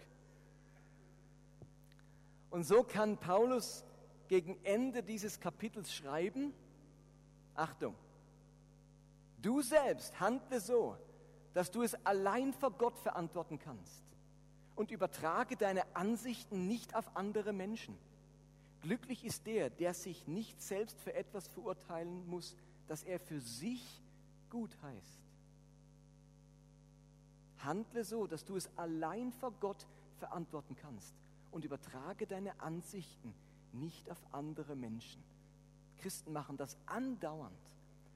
Und 2.54 2.62
so 2.62 2.84
kann 2.84 3.18
Paulus 3.18 3.84
gegen 4.28 4.64
Ende 4.64 5.02
dieses 5.02 5.40
Kapitels 5.40 5.92
schreiben, 5.92 6.54
Achtung, 7.56 7.96
du 9.42 9.61
selbst 9.61 10.20
handle 10.20 10.61
so, 10.61 10.96
dass 11.52 11.73
du 11.73 11.82
es 11.82 11.96
allein 12.06 12.52
vor 12.52 12.70
Gott 12.70 12.96
verantworten 12.96 13.58
kannst 13.58 14.04
und 14.76 14.92
übertrage 14.92 15.56
deine 15.56 15.82
Ansichten 15.96 16.68
nicht 16.68 16.94
auf 16.94 17.16
andere 17.16 17.52
Menschen. 17.52 17.99
Glücklich 18.82 19.25
ist 19.25 19.49
der, 19.49 19.68
der 19.68 19.92
sich 19.92 20.28
nicht 20.28 20.62
selbst 20.62 21.00
für 21.00 21.12
etwas 21.12 21.49
verurteilen 21.49 22.25
muss, 22.28 22.54
das 22.87 23.02
er 23.02 23.18
für 23.18 23.40
sich 23.40 24.00
gut 24.49 24.70
heißt. 24.80 25.20
Handle 27.64 28.04
so, 28.04 28.28
dass 28.28 28.44
du 28.44 28.54
es 28.54 28.70
allein 28.78 29.32
vor 29.32 29.50
Gott 29.58 29.88
verantworten 30.20 30.76
kannst 30.76 31.16
und 31.54 31.64
übertrage 31.64 32.26
deine 32.26 32.61
Ansichten 32.61 33.32
nicht 33.73 34.11
auf 34.11 34.18
andere 34.32 34.75
Menschen. 34.75 35.23
Christen 35.99 36.32
machen 36.32 36.56
das 36.56 36.76
andauernd. 36.87 37.56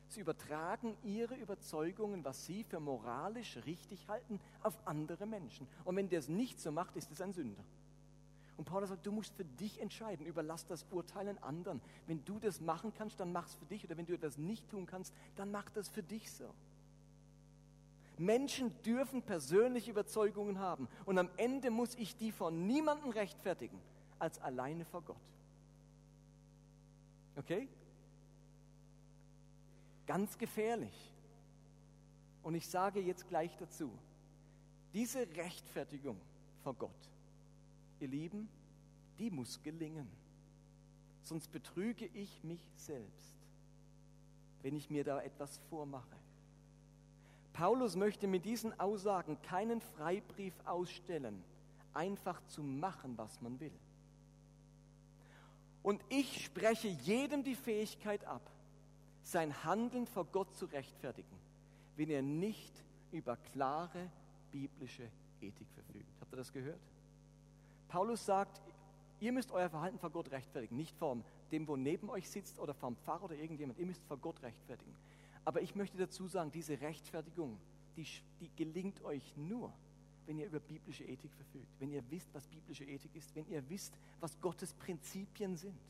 Sie 0.09 0.21
übertragen 0.21 0.97
ihre 1.05 1.37
Überzeugungen, 1.37 2.25
was 2.25 2.47
sie 2.47 2.65
für 2.65 2.81
moralisch 2.81 3.59
richtig 3.65 4.09
halten, 4.09 4.41
auf 4.63 4.75
andere 4.87 5.27
Menschen. 5.27 5.69
Und 5.85 5.97
wenn 5.97 6.09
der 6.09 6.19
es 6.19 6.29
nicht 6.29 6.61
so 6.61 6.73
macht, 6.73 6.97
ist 6.97 7.13
es 7.13 7.21
ein 7.21 7.33
Sünder. 7.33 7.63
Und 8.57 8.65
Paulus 8.65 8.89
sagt, 8.89 9.07
du 9.07 9.13
musst 9.13 9.35
für 9.37 9.45
dich 9.45 9.81
entscheiden, 9.81 10.27
überlass 10.27 10.67
das 10.67 10.85
Urteilen 10.91 11.39
anderen. 11.39 11.81
Wenn 12.09 12.25
du 12.25 12.41
das 12.41 12.61
machen 12.61 12.93
kannst, 12.93 13.21
dann 13.21 13.33
mach 13.33 13.47
es 13.47 13.55
für 13.55 13.67
dich. 13.67 13.85
Oder 13.85 13.97
wenn 13.97 14.07
du 14.07 14.15
etwas 14.15 14.37
nicht 14.37 14.69
tun 14.69 14.87
kannst, 14.87 15.15
dann 15.37 15.53
mach 15.53 15.71
das 15.71 15.89
für 15.89 16.03
dich 16.03 16.33
so. 16.33 16.53
Menschen 18.19 18.81
dürfen 18.83 19.23
persönliche 19.23 19.91
Überzeugungen 19.91 20.59
haben. 20.59 20.89
Und 21.05 21.19
am 21.19 21.31
Ende 21.37 21.71
muss 21.71 21.95
ich 21.95 22.17
die 22.17 22.33
von 22.33 22.67
niemandem 22.67 23.11
rechtfertigen, 23.11 23.81
als 24.19 24.41
alleine 24.41 24.85
vor 24.85 25.03
Gott. 25.03 25.17
Okay? 27.37 27.69
Ganz 30.07 30.37
gefährlich. 30.39 31.13
Und 32.43 32.55
ich 32.55 32.69
sage 32.69 33.01
jetzt 33.01 33.29
gleich 33.29 33.57
dazu, 33.57 33.91
diese 34.93 35.21
Rechtfertigung 35.37 36.19
vor 36.63 36.75
Gott, 36.75 37.11
ihr 38.01 38.09
Lieben, 38.09 38.49
die 39.19 39.31
muss 39.31 39.63
gelingen. 39.63 40.09
Sonst 41.23 41.53
betrüge 41.53 42.07
ich 42.07 42.43
mich 42.43 42.61
selbst, 42.77 43.35
wenn 44.63 44.75
ich 44.75 44.89
mir 44.89 45.05
da 45.05 45.21
etwas 45.21 45.59
vormache. 45.69 46.18
Paulus 47.59 47.97
möchte 47.97 48.29
mit 48.29 48.45
diesen 48.45 48.79
Aussagen 48.79 49.37
keinen 49.43 49.81
Freibrief 49.81 50.55
ausstellen, 50.65 51.43
einfach 51.93 52.41
zu 52.47 52.63
machen, 52.63 53.19
was 53.19 53.41
man 53.41 53.59
will. 53.59 53.73
Und 55.83 56.01
ich 56.09 56.45
spreche 56.45 56.87
jedem 56.87 57.43
die 57.43 57.57
Fähigkeit 57.57 58.25
ab, 58.27 58.49
sein 59.23 59.65
Handeln 59.65 60.07
vor 60.07 60.27
Gott 60.27 60.55
zu 60.55 60.67
rechtfertigen, 60.67 61.37
wenn 61.97 62.11
er 62.11 62.23
nicht 62.23 62.73
über 63.11 63.37
klare 63.37 64.09
biblische 64.53 65.11
Ethik 65.41 65.67
verfügt. 65.75 66.15
Habt 66.21 66.33
ihr 66.33 66.37
das 66.37 66.53
gehört? 66.53 66.81
Paulus 67.89 68.25
sagt, 68.25 68.63
ihr 69.19 69.33
müsst 69.33 69.51
euer 69.51 69.69
Verhalten 69.69 69.99
vor 69.99 70.11
Gott 70.11 70.31
rechtfertigen, 70.31 70.77
nicht 70.77 70.97
vor 70.97 71.17
dem, 71.51 71.67
wo 71.67 71.75
neben 71.75 72.09
euch 72.09 72.31
sitzt 72.31 72.61
oder 72.61 72.73
vom 72.73 72.95
Pfarrer 72.99 73.25
oder 73.25 73.35
irgendjemand. 73.35 73.81
Ihr 73.81 73.87
müsst 73.87 74.05
vor 74.05 74.19
Gott 74.19 74.41
rechtfertigen. 74.43 74.95
Aber 75.49 75.63
ich 75.63 75.75
möchte 75.75 75.97
dazu 75.97 76.27
sagen, 76.29 76.51
diese 76.53 76.79
Rechtfertigung, 76.79 77.59
die, 77.97 78.07
die 78.39 78.51
gelingt 78.55 79.03
euch 79.03 79.35
nur, 79.35 79.73
wenn 80.27 80.37
ihr 80.37 80.45
über 80.45 80.61
biblische 80.61 81.05
Ethik 81.05 81.33
verfügt, 81.33 81.75
wenn 81.79 81.91
ihr 81.91 82.03
wisst, 82.11 82.29
was 82.35 82.47
biblische 82.49 82.85
Ethik 82.85 83.17
ist, 83.17 83.35
wenn 83.35 83.49
ihr 83.49 83.67
wisst, 83.71 83.95
was 84.21 84.39
Gottes 84.43 84.75
Prinzipien 84.75 85.57
sind. 85.57 85.81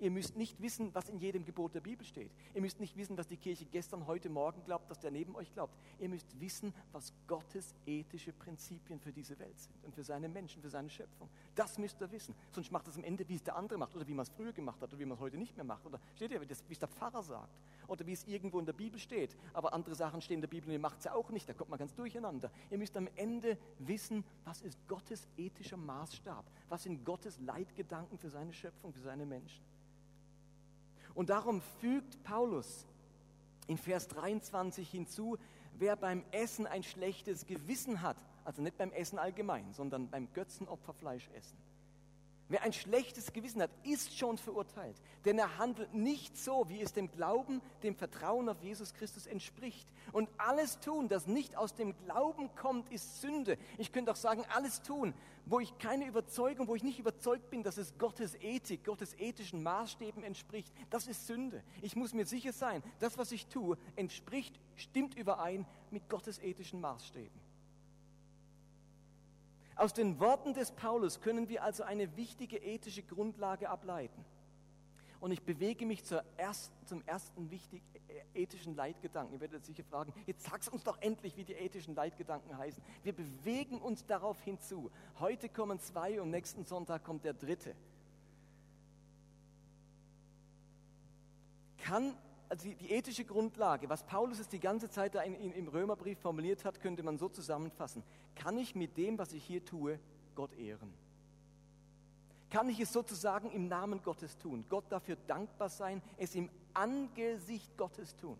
Ihr 0.00 0.10
müsst 0.10 0.36
nicht 0.36 0.60
wissen, 0.62 0.94
was 0.94 1.08
in 1.08 1.18
jedem 1.18 1.44
Gebot 1.44 1.74
der 1.74 1.80
Bibel 1.80 2.06
steht. 2.06 2.30
Ihr 2.54 2.60
müsst 2.60 2.78
nicht 2.78 2.96
wissen, 2.96 3.16
was 3.16 3.26
die 3.26 3.36
Kirche 3.36 3.64
gestern, 3.64 4.06
heute, 4.06 4.28
morgen 4.28 4.62
glaubt, 4.64 4.88
dass 4.90 5.00
der 5.00 5.10
neben 5.10 5.34
euch 5.34 5.52
glaubt. 5.52 5.76
Ihr 5.98 6.08
müsst 6.08 6.38
wissen, 6.40 6.72
was 6.92 7.12
Gottes 7.26 7.74
ethische 7.84 8.32
Prinzipien 8.32 9.00
für 9.00 9.12
diese 9.12 9.38
Welt 9.38 9.58
sind 9.58 9.74
und 9.84 9.94
für 9.94 10.04
seine 10.04 10.28
Menschen, 10.28 10.62
für 10.62 10.70
seine 10.70 10.88
Schöpfung. 10.88 11.28
Das 11.56 11.78
müsst 11.78 12.00
ihr 12.00 12.10
wissen. 12.12 12.34
Sonst 12.52 12.70
macht 12.70 12.86
es 12.86 12.96
am 12.96 13.04
Ende, 13.04 13.28
wie 13.28 13.34
es 13.34 13.42
der 13.42 13.56
andere 13.56 13.78
macht 13.78 13.96
oder 13.96 14.06
wie 14.06 14.14
man 14.14 14.22
es 14.22 14.30
früher 14.30 14.52
gemacht 14.52 14.80
hat 14.80 14.90
oder 14.90 15.00
wie 15.00 15.04
man 15.04 15.16
es 15.16 15.20
heute 15.20 15.36
nicht 15.36 15.56
mehr 15.56 15.64
macht. 15.64 15.84
Oder 15.84 15.98
steht 16.14 16.30
ihr, 16.30 16.40
wie 16.40 16.46
es 16.52 16.78
der 16.78 16.88
Pfarrer 16.88 17.22
sagt 17.22 17.60
oder 17.88 18.06
wie 18.06 18.12
es 18.12 18.24
irgendwo 18.26 18.60
in 18.60 18.66
der 18.66 18.74
Bibel 18.74 19.00
steht. 19.00 19.36
Aber 19.52 19.72
andere 19.72 19.94
Sachen 19.96 20.20
stehen 20.20 20.36
in 20.36 20.40
der 20.42 20.48
Bibel 20.48 20.68
und 20.68 20.74
ihr 20.74 20.78
macht 20.78 20.98
es 20.98 21.04
ja 21.04 21.14
auch 21.14 21.30
nicht. 21.30 21.48
Da 21.48 21.54
kommt 21.54 21.70
man 21.70 21.78
ganz 21.78 21.94
durcheinander. 21.94 22.52
Ihr 22.70 22.78
müsst 22.78 22.96
am 22.96 23.08
Ende 23.16 23.58
wissen, 23.80 24.22
was 24.44 24.60
ist 24.60 24.78
Gottes 24.86 25.26
ethischer 25.36 25.76
Maßstab? 25.76 26.44
Was 26.68 26.84
sind 26.84 27.04
Gottes 27.04 27.40
Leitgedanken 27.40 28.18
für 28.18 28.30
seine 28.30 28.52
Schöpfung, 28.52 28.92
für 28.92 29.00
seine 29.00 29.26
Menschen? 29.26 29.64
Und 31.18 31.30
darum 31.30 31.60
fügt 31.80 32.22
Paulus 32.22 32.86
in 33.66 33.76
Vers 33.76 34.06
23 34.06 34.88
hinzu, 34.88 35.36
wer 35.76 35.96
beim 35.96 36.22
Essen 36.30 36.64
ein 36.64 36.84
schlechtes 36.84 37.44
Gewissen 37.44 38.02
hat, 38.02 38.24
also 38.44 38.62
nicht 38.62 38.78
beim 38.78 38.92
Essen 38.92 39.18
allgemein, 39.18 39.72
sondern 39.72 40.08
beim 40.08 40.32
Götzenopferfleisch 40.32 41.28
essen, 41.34 41.58
Wer 42.50 42.62
ein 42.62 42.72
schlechtes 42.72 43.32
Gewissen 43.34 43.60
hat, 43.60 43.70
ist 43.84 44.16
schon 44.16 44.38
verurteilt, 44.38 44.96
denn 45.26 45.38
er 45.38 45.58
handelt 45.58 45.92
nicht 45.92 46.36
so, 46.38 46.66
wie 46.70 46.80
es 46.80 46.94
dem 46.94 47.10
Glauben, 47.10 47.60
dem 47.82 47.94
Vertrauen 47.94 48.48
auf 48.48 48.62
Jesus 48.62 48.94
Christus 48.94 49.26
entspricht. 49.26 49.86
Und 50.12 50.30
alles 50.38 50.80
tun, 50.80 51.08
das 51.08 51.26
nicht 51.26 51.56
aus 51.56 51.74
dem 51.74 51.94
Glauben 52.06 52.48
kommt, 52.54 52.90
ist 52.90 53.20
Sünde. 53.20 53.58
Ich 53.76 53.92
könnte 53.92 54.12
auch 54.12 54.16
sagen, 54.16 54.44
alles 54.48 54.80
tun, 54.80 55.12
wo 55.44 55.60
ich 55.60 55.76
keine 55.78 56.06
Überzeugung, 56.06 56.68
wo 56.68 56.74
ich 56.74 56.82
nicht 56.82 56.98
überzeugt 56.98 57.50
bin, 57.50 57.62
dass 57.62 57.76
es 57.76 57.98
Gottes 57.98 58.34
Ethik, 58.40 58.82
Gottes 58.84 59.14
ethischen 59.18 59.62
Maßstäben 59.62 60.22
entspricht, 60.22 60.72
das 60.88 61.06
ist 61.06 61.26
Sünde. 61.26 61.62
Ich 61.82 61.96
muss 61.96 62.14
mir 62.14 62.24
sicher 62.24 62.54
sein, 62.54 62.82
das, 62.98 63.18
was 63.18 63.30
ich 63.30 63.46
tue, 63.48 63.76
entspricht, 63.94 64.58
stimmt 64.76 65.14
überein 65.16 65.66
mit 65.90 66.08
Gottes 66.08 66.38
ethischen 66.38 66.80
Maßstäben. 66.80 67.37
Aus 69.78 69.94
den 69.94 70.18
Worten 70.18 70.54
des 70.54 70.72
Paulus 70.72 71.20
können 71.20 71.48
wir 71.48 71.62
also 71.62 71.84
eine 71.84 72.16
wichtige 72.16 72.56
ethische 72.56 73.04
Grundlage 73.04 73.70
ableiten. 73.70 74.24
Und 75.20 75.30
ich 75.30 75.42
bewege 75.42 75.86
mich 75.86 76.02
ersten, 76.36 76.86
zum 76.86 77.00
ersten 77.06 77.48
wichtigen 77.52 77.84
äh, 78.34 78.42
ethischen 78.42 78.74
Leitgedanken. 78.74 79.34
Ihr 79.34 79.40
werdet 79.40 79.64
sicher 79.64 79.84
fragen, 79.84 80.12
jetzt 80.26 80.44
sag's 80.44 80.66
uns 80.68 80.82
doch 80.82 81.00
endlich, 81.00 81.36
wie 81.36 81.44
die 81.44 81.52
ethischen 81.52 81.94
Leitgedanken 81.94 82.58
heißen. 82.58 82.82
Wir 83.04 83.12
bewegen 83.12 83.80
uns 83.80 84.04
darauf 84.04 84.40
hinzu. 84.40 84.90
Heute 85.20 85.48
kommen 85.48 85.78
zwei 85.78 86.20
und 86.20 86.30
nächsten 86.30 86.64
Sonntag 86.64 87.04
kommt 87.04 87.24
der 87.24 87.34
dritte. 87.34 87.76
Kann 91.78 92.16
also 92.48 92.68
die, 92.68 92.74
die, 92.74 92.92
ethische 92.92 93.24
Grundlage, 93.24 93.88
was 93.88 94.04
Paulus 94.04 94.38
es 94.38 94.48
die 94.48 94.60
ganze 94.60 94.88
Zeit 94.88 95.14
da 95.14 95.22
in, 95.22 95.34
in, 95.34 95.52
im 95.52 95.68
Römerbrief 95.68 96.18
formuliert 96.18 96.64
hat, 96.64 96.80
könnte 96.80 97.02
man 97.02 97.18
so 97.18 97.28
zusammenfassen. 97.28 98.02
Kann 98.34 98.56
ich 98.58 98.74
mit 98.74 98.96
dem, 98.96 99.18
was 99.18 99.32
ich 99.32 99.44
hier 99.44 99.64
tue, 99.64 99.98
Gott 100.34 100.54
ehren? 100.54 100.92
Kann 102.50 102.70
ich 102.70 102.80
es 102.80 102.92
sozusagen 102.92 103.50
im 103.50 103.68
Namen 103.68 104.02
Gottes 104.02 104.38
tun? 104.38 104.64
Gott 104.70 104.84
dafür 104.88 105.16
dankbar 105.26 105.68
sein, 105.68 106.00
es 106.16 106.34
im 106.34 106.48
Angesicht 106.72 107.76
Gottes 107.76 108.16
tun? 108.16 108.38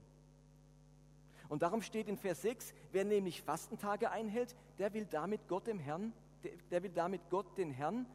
Und 1.49 1.63
darum 1.63 1.83
steht 1.83 2.09
in 2.09 2.17
Vers 2.17 2.43
6, 2.43 2.75
wer 2.93 3.05
nämlich 3.05 3.43
Fastentage 3.43 4.11
einhält, 4.11 4.55
der 4.79 4.93
will 4.95 5.07
damit 5.11 5.47
Gott 5.49 5.67
dem 5.67 5.79
Herrn, 5.79 6.13
der, 6.43 6.53
der 6.71 6.83
will 6.83 6.93
damit 6.93 7.21
Gott 7.31 7.57
den 7.59 7.71
Herrn 7.71 8.07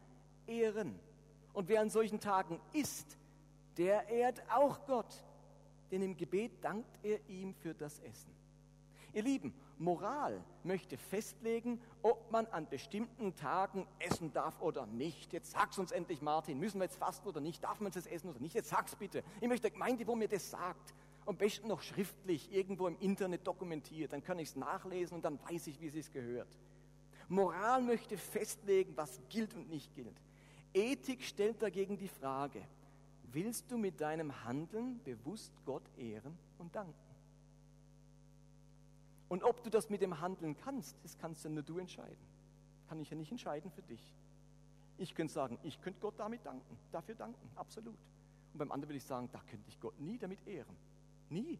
ehren. 0.47 0.99
Und 1.53 1.67
wer 1.67 1.81
an 1.81 1.89
solchen 1.89 2.19
Tagen 2.19 2.59
isst, 2.73 3.17
der 3.77 4.07
ehrt 4.09 4.41
auch 4.51 4.85
Gott 4.85 5.23
denn 5.93 6.01
im 6.01 6.17
Gebet 6.17 6.51
dankt 6.63 6.97
er 7.03 7.19
ihm 7.29 7.53
für 7.53 7.75
das 7.75 7.99
Essen. 7.99 8.33
Ihr 9.13 9.21
Lieben, 9.21 9.53
Moral 9.77 10.43
möchte 10.63 10.97
festlegen, 10.97 11.79
ob 12.01 12.31
man 12.31 12.47
an 12.47 12.67
bestimmten 12.67 13.35
Tagen 13.35 13.85
essen 13.99 14.33
darf 14.33 14.59
oder 14.59 14.87
nicht. 14.87 15.31
Jetzt 15.33 15.51
sag's 15.51 15.77
uns 15.77 15.91
endlich, 15.91 16.23
Martin, 16.23 16.59
müssen 16.59 16.79
wir 16.79 16.85
jetzt 16.85 16.97
fasten 16.97 17.27
oder 17.27 17.41
nicht? 17.41 17.63
Darf 17.63 17.79
man 17.79 17.91
es 17.95 18.07
essen 18.07 18.27
oder 18.31 18.39
nicht? 18.39 18.55
Jetzt 18.55 18.69
sag's 18.69 18.95
bitte. 18.95 19.23
Ich 19.39 19.47
möchte 19.47 19.69
Gemeinde, 19.69 20.07
wo 20.07 20.15
mir 20.15 20.27
das 20.27 20.49
sagt. 20.49 20.95
Am 21.27 21.37
besten 21.37 21.67
noch 21.67 21.83
schriftlich, 21.83 22.51
irgendwo 22.51 22.87
im 22.87 22.97
Internet 22.97 23.45
dokumentiert. 23.45 24.13
Dann 24.13 24.23
kann 24.23 24.39
ich 24.39 24.49
es 24.49 24.55
nachlesen 24.55 25.17
und 25.17 25.23
dann 25.23 25.39
weiß 25.47 25.67
ich, 25.67 25.79
wie 25.79 25.95
es 25.99 26.11
gehört. 26.11 26.57
Moral 27.29 27.83
möchte 27.83 28.17
festlegen, 28.17 28.97
was 28.97 29.21
gilt 29.29 29.53
und 29.53 29.69
nicht 29.69 29.93
gilt. 29.93 30.19
Ethik 30.73 31.21
stellt 31.21 31.61
dagegen 31.61 31.99
die 31.99 32.07
Frage, 32.07 32.63
willst 33.33 33.71
du 33.71 33.77
mit 33.77 33.99
deinem 33.99 34.43
Handeln 34.45 35.01
bewusst 35.03 35.51
Gott 35.65 35.83
ehren 35.97 36.37
und 36.57 36.75
danken? 36.75 36.93
Und 39.29 39.43
ob 39.43 39.63
du 39.63 39.69
das 39.69 39.89
mit 39.89 40.01
dem 40.01 40.21
Handeln 40.21 40.55
kannst, 40.55 40.95
das 41.03 41.17
kannst 41.17 41.43
ja 41.43 41.49
nur 41.49 41.63
du 41.63 41.79
entscheiden. 41.79 42.23
Kann 42.87 42.99
ich 42.99 43.09
ja 43.09 43.17
nicht 43.17 43.31
entscheiden 43.31 43.71
für 43.71 43.81
dich. 43.81 44.13
Ich 44.97 45.15
könnte 45.15 45.33
sagen, 45.33 45.57
ich 45.63 45.81
könnte 45.81 45.99
Gott 45.99 46.13
damit 46.17 46.45
danken, 46.45 46.77
dafür 46.91 47.15
danken, 47.15 47.49
absolut. 47.55 47.97
Und 48.53 48.59
beim 48.59 48.71
anderen 48.71 48.89
will 48.89 48.97
ich 48.97 49.03
sagen, 49.03 49.29
da 49.31 49.39
könnte 49.49 49.67
ich 49.67 49.79
Gott 49.79 49.99
nie 49.99 50.19
damit 50.19 50.45
ehren. 50.47 50.75
Nie. 51.29 51.59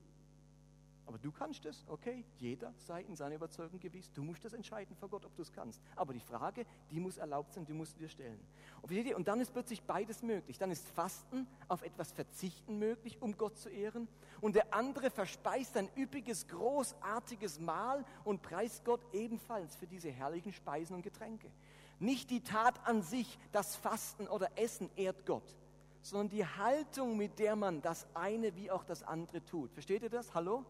Aber 1.05 1.17
du 1.17 1.31
kannst 1.31 1.65
es, 1.65 1.85
okay, 1.89 2.23
jeder 2.37 2.73
sei 2.77 3.01
in 3.01 3.15
seiner 3.15 3.35
Überzeugung 3.35 3.79
gewiss. 3.79 4.11
Du 4.13 4.23
musst 4.23 4.45
das 4.45 4.53
entscheiden 4.53 4.95
vor 4.95 5.09
Gott, 5.09 5.25
ob 5.25 5.35
du 5.35 5.41
es 5.41 5.51
kannst. 5.51 5.81
Aber 5.95 6.13
die 6.13 6.19
Frage, 6.19 6.65
die 6.91 6.99
muss 6.99 7.17
erlaubt 7.17 7.53
sein, 7.53 7.65
die 7.65 7.73
musst 7.73 7.95
du 7.95 7.99
dir 7.99 8.09
stellen. 8.09 8.39
Und 8.81 9.27
dann 9.27 9.41
ist 9.41 9.51
plötzlich 9.51 9.83
beides 9.83 10.21
möglich. 10.23 10.57
Dann 10.57 10.71
ist 10.71 10.87
Fasten 10.89 11.47
auf 11.67 11.81
etwas 11.81 12.11
verzichten 12.13 12.79
möglich, 12.79 13.21
um 13.21 13.37
Gott 13.37 13.57
zu 13.57 13.69
ehren. 13.69 14.07
Und 14.39 14.55
der 14.55 14.73
andere 14.73 15.09
verspeist 15.09 15.75
ein 15.75 15.89
üppiges, 15.97 16.47
großartiges 16.47 17.59
Mahl 17.59 18.05
und 18.23 18.41
preist 18.41 18.85
Gott 18.85 19.01
ebenfalls 19.13 19.75
für 19.75 19.87
diese 19.87 20.09
herrlichen 20.09 20.53
Speisen 20.53 20.95
und 20.95 21.01
Getränke. 21.01 21.51
Nicht 21.99 22.29
die 22.29 22.41
Tat 22.41 22.85
an 22.87 23.01
sich, 23.01 23.37
das 23.51 23.75
Fasten 23.75 24.27
oder 24.27 24.49
Essen 24.57 24.89
ehrt 24.95 25.25
Gott, 25.25 25.55
sondern 26.01 26.29
die 26.29 26.45
Haltung, 26.45 27.17
mit 27.17 27.39
der 27.39 27.55
man 27.55 27.81
das 27.81 28.07
eine 28.13 28.55
wie 28.55 28.71
auch 28.71 28.83
das 28.83 29.03
andere 29.03 29.43
tut. 29.45 29.71
Versteht 29.73 30.03
ihr 30.03 30.09
das? 30.09 30.33
Hallo? 30.33 30.65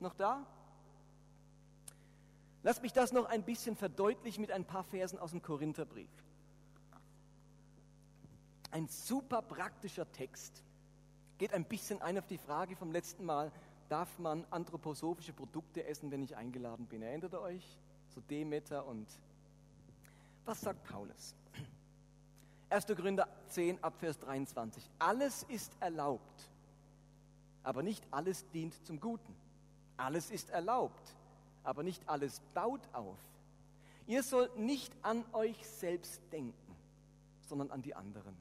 Noch 0.00 0.14
da? 0.14 0.46
Lass 2.62 2.82
mich 2.82 2.92
das 2.92 3.12
noch 3.12 3.26
ein 3.26 3.42
bisschen 3.42 3.76
verdeutlichen 3.76 4.40
mit 4.40 4.50
ein 4.50 4.64
paar 4.64 4.84
Versen 4.84 5.18
aus 5.18 5.30
dem 5.30 5.42
Korintherbrief. 5.42 6.10
Ein 8.70 8.88
super 8.88 9.42
praktischer 9.42 10.10
Text. 10.12 10.62
Geht 11.38 11.54
ein 11.54 11.64
bisschen 11.64 12.02
ein 12.02 12.18
auf 12.18 12.26
die 12.26 12.38
Frage 12.38 12.76
vom 12.76 12.92
letzten 12.92 13.24
Mal, 13.24 13.50
darf 13.88 14.18
man 14.18 14.44
anthroposophische 14.50 15.32
Produkte 15.32 15.84
essen, 15.84 16.10
wenn 16.10 16.22
ich 16.22 16.36
eingeladen 16.36 16.86
bin? 16.86 17.02
Erinnert 17.02 17.34
ihr 17.34 17.40
euch? 17.40 17.78
So 18.08 18.20
Demeter 18.20 18.86
und 18.86 19.08
was 20.44 20.60
sagt 20.60 20.84
Paulus? 20.84 21.34
1. 22.70 22.86
Gründer 22.86 23.28
10 23.48 23.82
ab 23.82 23.94
Vers 23.98 24.18
23. 24.20 24.88
Alles 24.98 25.44
ist 25.44 25.72
erlaubt, 25.80 26.48
aber 27.62 27.82
nicht 27.82 28.06
alles 28.10 28.48
dient 28.50 28.74
zum 28.86 29.00
Guten. 29.00 29.34
Alles 30.00 30.30
ist 30.30 30.48
erlaubt, 30.48 31.14
aber 31.62 31.82
nicht 31.82 32.08
alles 32.08 32.40
baut 32.54 32.80
auf. 32.94 33.18
Ihr 34.06 34.22
sollt 34.22 34.56
nicht 34.56 34.92
an 35.02 35.24
euch 35.34 35.66
selbst 35.66 36.22
denken, 36.32 36.74
sondern 37.42 37.70
an 37.70 37.82
die 37.82 37.94
anderen. 37.94 38.34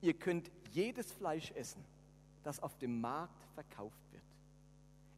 Ihr 0.00 0.14
könnt 0.14 0.50
jedes 0.70 1.12
Fleisch 1.12 1.50
essen, 1.52 1.84
das 2.42 2.58
auf 2.60 2.78
dem 2.78 3.02
Markt 3.02 3.44
verkauft 3.54 4.00
wird. 4.10 4.22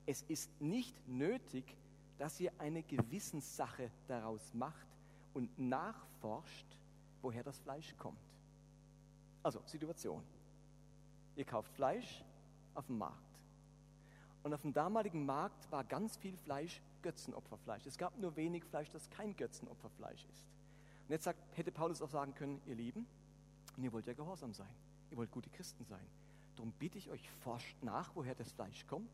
Es 0.07 0.23
ist 0.23 0.51
nicht 0.61 0.97
nötig, 1.07 1.77
dass 2.19 2.41
ihr 2.41 2.53
eine 2.59 2.83
Gewissenssache 2.83 3.93
daraus 4.09 4.53
macht 4.55 4.89
und 5.35 5.57
nachforscht, 5.57 6.67
woher 7.23 7.45
das 7.45 7.61
Fleisch 7.61 7.95
kommt. 7.97 8.19
Also 9.45 9.63
Situation. 9.67 10.25
Ihr 11.37 11.45
kauft 11.45 11.73
Fleisch 11.75 12.25
auf 12.75 12.87
dem 12.87 12.99
Markt. 12.99 13.30
Und 14.43 14.55
auf 14.55 14.63
dem 14.63 14.73
damaligen 14.73 15.27
Markt 15.27 15.71
war 15.71 15.85
ganz 15.85 16.17
viel 16.17 16.37
Fleisch 16.37 16.81
Götzenopferfleisch. 17.03 17.87
Es 17.87 17.99
gab 17.99 18.19
nur 18.19 18.37
wenig 18.37 18.65
Fleisch, 18.65 18.91
das 18.91 19.09
kein 19.11 19.37
Götzenopferfleisch 19.37 20.25
ist. 20.33 20.45
Und 21.07 21.11
jetzt 21.11 21.25
sagt, 21.25 21.41
hätte 21.57 21.73
Paulus 21.73 22.01
auch 22.01 22.09
sagen 22.09 22.35
können, 22.35 22.61
ihr 22.67 22.75
Lieben, 22.75 23.07
und 23.77 23.85
ihr 23.85 23.93
wollt 23.93 24.07
ja 24.07 24.15
gehorsam 24.15 24.53
sein. 24.53 24.75
Ihr 25.11 25.17
wollt 25.17 25.31
gute 25.31 25.51
Christen 25.51 25.85
sein. 25.85 26.05
Darum 26.57 26.73
bitte 26.73 26.99
ich 26.99 27.11
euch, 27.11 27.29
forscht 27.43 27.77
nach, 27.83 28.11
woher 28.15 28.35
das 28.35 28.53
Fleisch 28.53 28.87
kommt. 28.87 29.11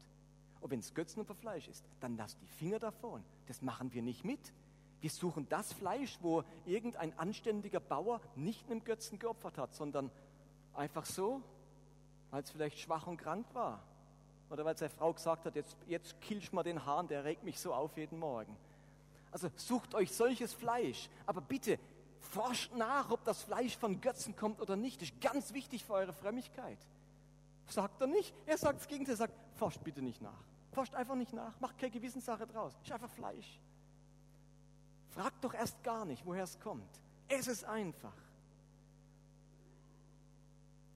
Und 0.60 0.70
wenn 0.70 0.80
es 0.80 0.94
Götzenopferfleisch 0.94 1.68
ist, 1.68 1.84
dann 2.00 2.16
lasst 2.16 2.40
die 2.40 2.46
Finger 2.46 2.78
davon. 2.78 3.22
Das 3.46 3.62
machen 3.62 3.92
wir 3.92 4.02
nicht 4.02 4.24
mit. 4.24 4.52
Wir 5.00 5.10
suchen 5.10 5.48
das 5.48 5.72
Fleisch, 5.72 6.18
wo 6.22 6.44
irgendein 6.64 7.16
anständiger 7.18 7.80
Bauer 7.80 8.20
nicht 8.34 8.68
einem 8.70 8.82
Götzen 8.82 9.18
geopfert 9.18 9.58
hat, 9.58 9.74
sondern 9.74 10.10
einfach 10.74 11.04
so, 11.04 11.42
weil 12.30 12.42
es 12.42 12.50
vielleicht 12.50 12.78
schwach 12.78 13.06
und 13.06 13.18
krank 13.18 13.46
war 13.52 13.82
oder 14.50 14.64
weil 14.64 14.76
seine 14.76 14.90
Frau 14.90 15.12
gesagt 15.12 15.44
hat, 15.44 15.56
jetzt, 15.56 15.76
jetzt 15.86 16.20
killst 16.20 16.52
mal 16.52 16.62
den 16.62 16.84
Hahn, 16.84 17.08
der 17.08 17.24
regt 17.24 17.42
mich 17.42 17.58
so 17.58 17.74
auf 17.74 17.96
jeden 17.96 18.18
Morgen. 18.18 18.56
Also 19.32 19.48
sucht 19.56 19.94
euch 19.94 20.12
solches 20.12 20.52
Fleisch, 20.52 21.08
aber 21.26 21.40
bitte 21.40 21.78
forscht 22.20 22.74
nach, 22.74 23.10
ob 23.10 23.24
das 23.24 23.42
Fleisch 23.42 23.76
von 23.76 24.00
Götzen 24.00 24.36
kommt 24.36 24.60
oder 24.60 24.76
nicht. 24.76 25.00
Das 25.00 25.10
ist 25.10 25.20
ganz 25.20 25.52
wichtig 25.52 25.84
für 25.84 25.94
eure 25.94 26.12
Frömmigkeit. 26.12 26.78
Sagt 27.68 28.00
er 28.00 28.06
nicht. 28.06 28.34
Er 28.46 28.58
sagt 28.58 28.80
das 28.80 28.88
Gegenteil, 28.88 29.14
er 29.14 29.18
sagt, 29.18 29.34
forscht 29.56 29.82
bitte 29.82 30.02
nicht 30.02 30.22
nach. 30.22 30.44
Forscht 30.72 30.94
einfach 30.94 31.14
nicht 31.14 31.32
nach, 31.32 31.58
macht 31.60 31.78
keine 31.78 31.90
Gewissenssache 31.90 32.46
draus. 32.46 32.74
Ist 32.82 32.92
einfach 32.92 33.10
Fleisch. 33.10 33.60
Fragt 35.10 35.42
doch 35.42 35.54
erst 35.54 35.82
gar 35.82 36.04
nicht, 36.04 36.24
woher 36.26 36.44
es 36.44 36.60
kommt. 36.60 36.88
Es 37.28 37.46
ist 37.46 37.64
einfach. 37.64 38.12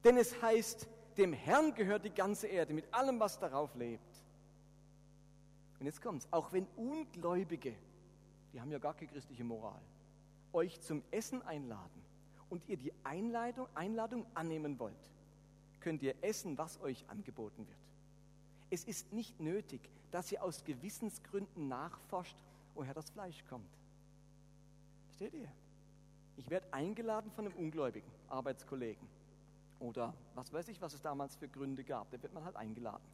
Denn 0.04 0.16
es 0.16 0.40
heißt, 0.42 0.86
dem 1.16 1.33
Herrn 1.33 1.75
gehört 1.75 2.05
die 2.05 2.11
ganze 2.11 2.46
Erde 2.46 2.75
mit 2.75 2.92
allem, 2.92 3.18
was 3.20 3.38
darauf 3.38 3.75
lebt. 3.75 4.23
Und 5.79 5.87
jetzt 5.87 6.03
kommt's. 6.03 6.29
Auch 6.31 6.53
wenn 6.53 6.66
Ungläubige, 6.77 7.75
die 8.53 8.61
haben 8.61 8.70
ja 8.70 8.79
gar 8.79 8.94
keine 8.94 9.11
christliche 9.11 9.44
Moral, 9.44 9.81
euch 10.53 10.81
zum 10.81 11.03
Essen 11.11 11.42
einladen 11.42 12.03
und 12.49 12.68
ihr 12.68 12.77
die 12.77 12.92
Einladung, 13.05 13.66
Einladung 13.75 14.27
annehmen 14.35 14.79
wollt, 14.79 15.11
könnt 15.81 16.03
ihr 16.03 16.14
essen, 16.23 16.59
was 16.59 16.81
euch 16.81 17.05
angeboten 17.09 17.66
wird. 17.66 17.79
Es 18.70 18.85
ist 18.85 19.12
nicht 19.12 19.40
nötig, 19.40 19.81
dass 20.11 20.31
ihr 20.31 20.42
aus 20.42 20.64
Gewissensgründen 20.64 21.68
nachforscht, 21.68 22.37
woher 22.75 22.94
das 22.94 23.11
Fleisch 23.11 23.44
kommt. 23.49 23.70
Versteht 25.07 25.35
ihr? 25.35 25.49
Ich 26.37 26.51
werde 26.51 26.73
eingeladen 26.73 27.31
von 27.33 27.46
einem 27.46 27.57
ungläubigen 27.57 28.11
Arbeitskollegen 28.29 29.19
oder 29.80 30.14
was 30.34 30.52
weiß 30.52 30.68
ich, 30.68 30.80
was 30.80 30.94
es 30.94 31.02
damals 31.02 31.36
für 31.36 31.48
Gründe 31.48 31.84
gab. 31.84 32.10
Da 32.10 32.22
wird 32.22 32.32
man 32.32 32.44
halt 32.44 32.56
eingeladen. 32.56 33.04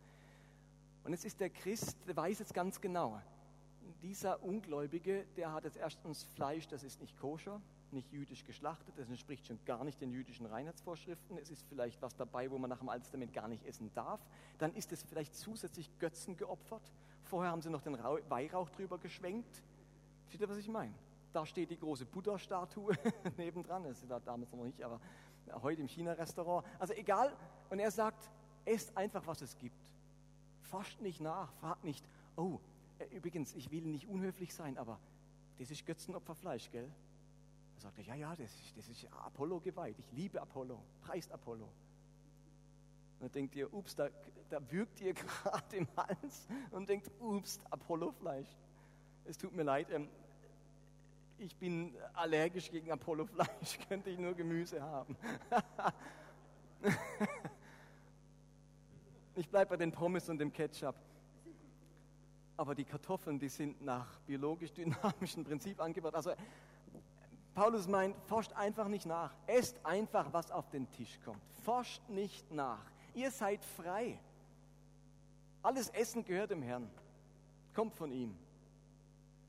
Und 1.05 1.13
jetzt 1.13 1.25
ist 1.25 1.41
der 1.41 1.51
Christ, 1.51 1.97
der 2.07 2.17
weiß 2.17 2.41
jetzt 2.41 2.53
ganz 2.53 2.81
genau, 2.81 3.21
dieser 4.03 4.43
Ungläubige, 4.43 5.25
der 5.37 5.53
hat 5.53 5.65
jetzt 5.65 5.77
erstens 5.77 6.25
Fleisch, 6.35 6.67
das 6.69 6.83
ist 6.83 7.01
nicht 7.01 7.17
koscher, 7.17 7.61
nicht 7.93 8.11
jüdisch 8.13 8.45
geschlachtet, 8.45 8.99
das 8.99 9.09
entspricht 9.09 9.47
schon 9.47 9.59
gar 9.65 9.85
nicht 9.85 10.01
den 10.01 10.11
jüdischen 10.11 10.47
Reinheitsvorschriften. 10.47 11.39
Es 11.39 11.51
ist 11.51 11.65
vielleicht 11.69 12.03
was 12.03 12.17
dabei, 12.17 12.51
wo 12.51 12.59
man 12.59 12.69
nach 12.69 12.81
dem 12.81 12.89
Alten 12.89 13.05
Testament 13.05 13.33
gar 13.33 13.49
nicht 13.49 13.65
essen 13.65 13.93
darf. 13.95 14.21
Dann 14.59 14.75
ist 14.75 14.93
es 14.93 15.03
vielleicht 15.03 15.35
zusätzlich 15.35 15.91
Götzen 15.99 16.37
geopfert. 16.37 16.93
Vorher 17.23 17.53
haben 17.53 17.63
sie 17.63 17.71
noch 17.71 17.83
den 17.83 17.97
Weihrauch 18.29 18.69
drüber 18.71 18.99
geschwenkt. 18.99 19.63
Versteht 20.25 20.41
ihr, 20.41 20.49
was 20.49 20.59
ich 20.59 20.69
meine? 20.69 20.95
Da 21.33 21.47
steht 21.47 21.71
die 21.71 21.79
große 21.79 22.07
Buddha-Statue 22.07 22.95
nebendran. 23.37 23.85
Das 23.85 24.03
ist 24.03 24.11
da 24.11 24.21
damals 24.21 24.53
noch 24.53 24.65
nicht, 24.65 24.83
aber 24.83 25.01
heute 25.63 25.81
im 25.81 25.89
China-Restaurant. 25.89 26.67
Also 26.79 26.95
egal. 26.95 27.37
Und 27.71 27.79
er 27.79 27.91
sagt, 27.91 28.31
esst 28.65 28.97
einfach, 28.97 29.27
was 29.27 29.43
es 29.43 29.57
gibt. 29.59 29.77
Forscht 30.63 31.01
nicht 31.01 31.21
nach, 31.21 31.53
fragt 31.55 31.85
nicht, 31.85 32.05
oh, 32.37 32.61
äh, 32.99 33.05
übrigens, 33.17 33.55
ich 33.55 33.71
will 33.71 33.83
nicht 33.83 34.09
unhöflich 34.09 34.55
sein, 34.55 34.79
aber 34.79 34.99
das 35.59 35.71
ist 35.71 35.87
Götzenopferfleisch, 35.87 36.71
gell? 36.71 36.91
Da 37.77 37.81
sagt 37.81 37.99
er, 37.99 38.05
ja, 38.05 38.15
ja, 38.15 38.31
das 38.37 38.53
ist, 38.55 38.77
das 38.77 38.89
ist 38.89 39.07
Apollo 39.13 39.61
geweiht. 39.61 39.99
Ich 39.99 40.11
liebe 40.13 40.41
Apollo, 40.41 40.81
preist 41.03 41.33
Apollo. 41.33 41.65
Und 41.65 43.23
dann 43.23 43.33
denkt 43.33 43.55
ihr, 43.55 43.73
ups, 43.73 43.95
da, 43.95 44.09
da 44.51 44.61
würgt 44.71 45.01
ihr 45.01 45.15
gerade 45.15 45.77
im 45.77 45.89
Hals 45.97 46.47
und 46.71 46.89
denkt, 46.89 47.11
ups, 47.21 47.61
Apollo-Fleisch. 47.71 48.49
Es 49.25 49.39
tut 49.39 49.55
mir 49.55 49.63
leid, 49.63 49.91
ähm, 49.91 50.09
ich 51.39 51.57
bin 51.57 51.95
allergisch 52.15 52.71
gegen 52.71 52.91
Apollo-Fleisch, 52.91 53.79
könnte 53.89 54.11
ich 54.11 54.19
nur 54.19 54.35
Gemüse 54.35 54.83
haben. 54.83 55.17
ich 59.35 59.49
bleibe 59.49 59.71
bei 59.71 59.77
den 59.77 59.93
Pommes 59.93 60.29
und 60.29 60.39
dem 60.39 60.53
Ketchup. 60.53 60.95
Aber 62.57 62.75
die 62.75 62.85
Kartoffeln, 62.85 63.39
die 63.39 63.49
sind 63.49 63.83
nach 63.83 64.19
biologisch-dynamischen 64.21 65.45
Prinzip 65.45 65.81
angebaut. 65.81 66.15
Also 66.15 66.33
Paulus 67.55 67.87
meint, 67.87 68.17
forscht 68.27 68.53
einfach 68.55 68.89
nicht 68.89 69.07
nach. 69.07 69.35
Esst 69.47 69.79
einfach, 69.85 70.33
was 70.33 70.51
auf 70.51 70.69
den 70.71 70.91
Tisch 70.93 71.19
kommt. 71.25 71.41
Forscht 71.65 72.09
nicht 72.09 72.51
nach. 72.51 72.85
Ihr 73.15 73.31
seid 73.31 73.65
frei. 73.65 74.19
Alles 75.63 75.89
Essen 75.91 76.25
gehört 76.25 76.51
dem 76.51 76.63
Herrn. 76.63 76.89
Kommt 77.75 77.95
von 77.95 78.13
ihm. 78.13 78.37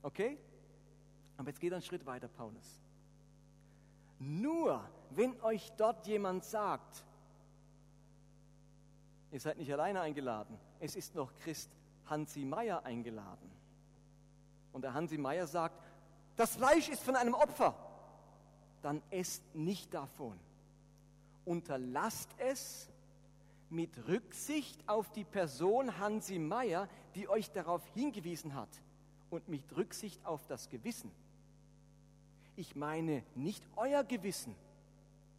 Okay? 0.01 0.37
Aber 1.37 1.49
jetzt 1.49 1.59
geht 1.59 1.73
ein 1.73 1.81
Schritt 1.81 2.05
weiter, 2.05 2.27
Paulus. 2.27 2.81
Nur 4.19 4.83
wenn 5.11 5.39
euch 5.41 5.71
dort 5.77 6.07
jemand 6.07 6.43
sagt, 6.43 7.05
ihr 9.31 9.39
seid 9.39 9.57
nicht 9.57 9.71
alleine 9.71 10.01
eingeladen, 10.01 10.57
es 10.79 10.95
ist 10.95 11.15
noch 11.15 11.35
Christ 11.37 11.69
Hansi 12.05 12.45
Meier 12.45 12.83
eingeladen. 12.83 13.51
Und 14.73 14.81
der 14.81 14.93
Hansi 14.93 15.17
Meier 15.17 15.47
sagt, 15.47 15.83
das 16.35 16.55
Fleisch 16.55 16.89
ist 16.89 17.03
von 17.03 17.15
einem 17.15 17.33
Opfer. 17.33 17.75
Dann 18.81 19.01
esst 19.09 19.43
nicht 19.55 19.93
davon. 19.93 20.39
Unterlasst 21.45 22.29
es 22.37 22.89
mit 23.69 24.07
Rücksicht 24.07 24.87
auf 24.87 25.11
die 25.11 25.23
Person 25.23 25.97
Hansi 25.99 26.39
Meier, 26.39 26.87
die 27.15 27.27
euch 27.27 27.51
darauf 27.51 27.85
hingewiesen 27.93 28.55
hat 28.55 28.69
und 29.29 29.47
mit 29.49 29.75
Rücksicht 29.75 30.25
auf 30.25 30.45
das 30.47 30.69
Gewissen. 30.69 31.11
Ich 32.57 32.75
meine 32.75 33.23
nicht 33.35 33.63
euer 33.75 34.03
Gewissen. 34.03 34.55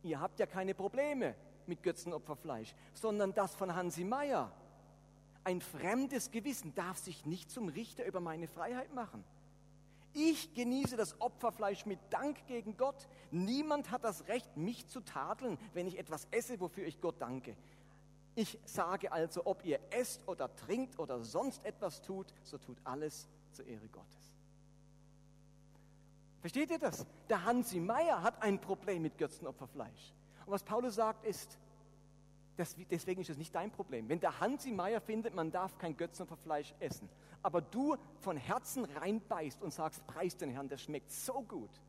Ihr 0.05 0.21
habt 0.21 0.39
ja 0.39 0.47
keine 0.47 0.73
Probleme 0.73 1.35
mit 1.67 1.83
Götzenopferfleisch, 1.83 2.75
sondern 2.95 3.35
das 3.35 3.57
von 3.57 3.75
Hansi 3.75 4.05
Meier. 4.05 4.53
Ein 5.43 5.61
fremdes 5.61 6.31
Gewissen 6.31 6.75
darf 6.77 6.97
sich 6.97 7.27
nicht 7.27 7.51
zum 7.51 7.69
Richter 7.69 8.07
über 8.07 8.21
meine 8.21 8.47
Freiheit 8.47 8.95
machen. 8.95 9.25
Ich 10.15 10.55
genieße 10.55 10.97
das 10.97 11.21
Opferfleisch 11.21 11.87
mit 11.87 11.99
Dank 12.11 12.47
gegen 12.47 12.77
Gott. 12.77 13.09
Niemand 13.33 13.91
hat 13.91 14.05
das 14.05 14.29
Recht, 14.29 14.57
mich 14.57 14.87
zu 14.87 15.01
tadeln, 15.01 15.59
wenn 15.75 15.89
ich 15.89 15.99
etwas 15.99 16.29
esse, 16.31 16.61
wofür 16.61 16.87
ich 16.87 17.01
Gott 17.01 17.17
danke. 17.19 17.57
Ich 18.37 18.61
sage 18.65 19.11
also, 19.11 19.45
ob 19.45 19.65
ihr 19.65 19.81
esst 19.91 20.27
oder 20.29 20.55
trinkt 20.55 21.01
oder 21.01 21.25
sonst 21.25 21.65
etwas 21.65 22.01
tut, 22.01 22.33
so 22.45 22.59
tut 22.59 22.79
alles 22.85 23.29
zur 23.53 23.67
Ehre 23.67 23.89
Gottes. 23.89 24.28
Versteht 26.49 26.71
ihr 26.71 26.79
das? 26.79 27.07
Der 27.29 27.45
Hansi 27.45 27.79
Meier 27.79 28.23
hat 28.23 28.43
ein 28.43 28.59
Problem 28.59 29.03
mit 29.03 29.19
Götzenopferfleisch. 29.19 30.15
Und 30.47 30.53
was 30.53 30.63
Paulus 30.63 30.95
sagt 30.95 31.27
ist, 31.27 31.59
das, 32.57 32.75
deswegen 32.91 33.21
ist 33.21 33.29
es 33.29 33.37
nicht 33.37 33.55
dein 33.55 33.71
Problem. 33.71 34.09
Wenn 34.09 34.19
der 34.19 34.41
Hansi 34.41 34.73
Meier 34.73 35.03
findet, 35.03 35.35
man 35.35 35.53
darf 35.53 35.77
kein 35.77 35.95
Götzenopferfleisch 35.95 36.75
essen, 36.81 37.11
aber 37.43 37.61
du 37.61 37.99
von 38.21 38.39
Herzen 38.39 38.87
reinbeißt 38.87 39.61
und 39.61 39.75
sagst, 39.75 40.07
preis 40.07 40.39
den 40.39 40.49
Herrn, 40.49 40.71
der 40.71 40.79
schmeckt 40.79 41.11
so 41.11 41.43
gut, 41.43 41.83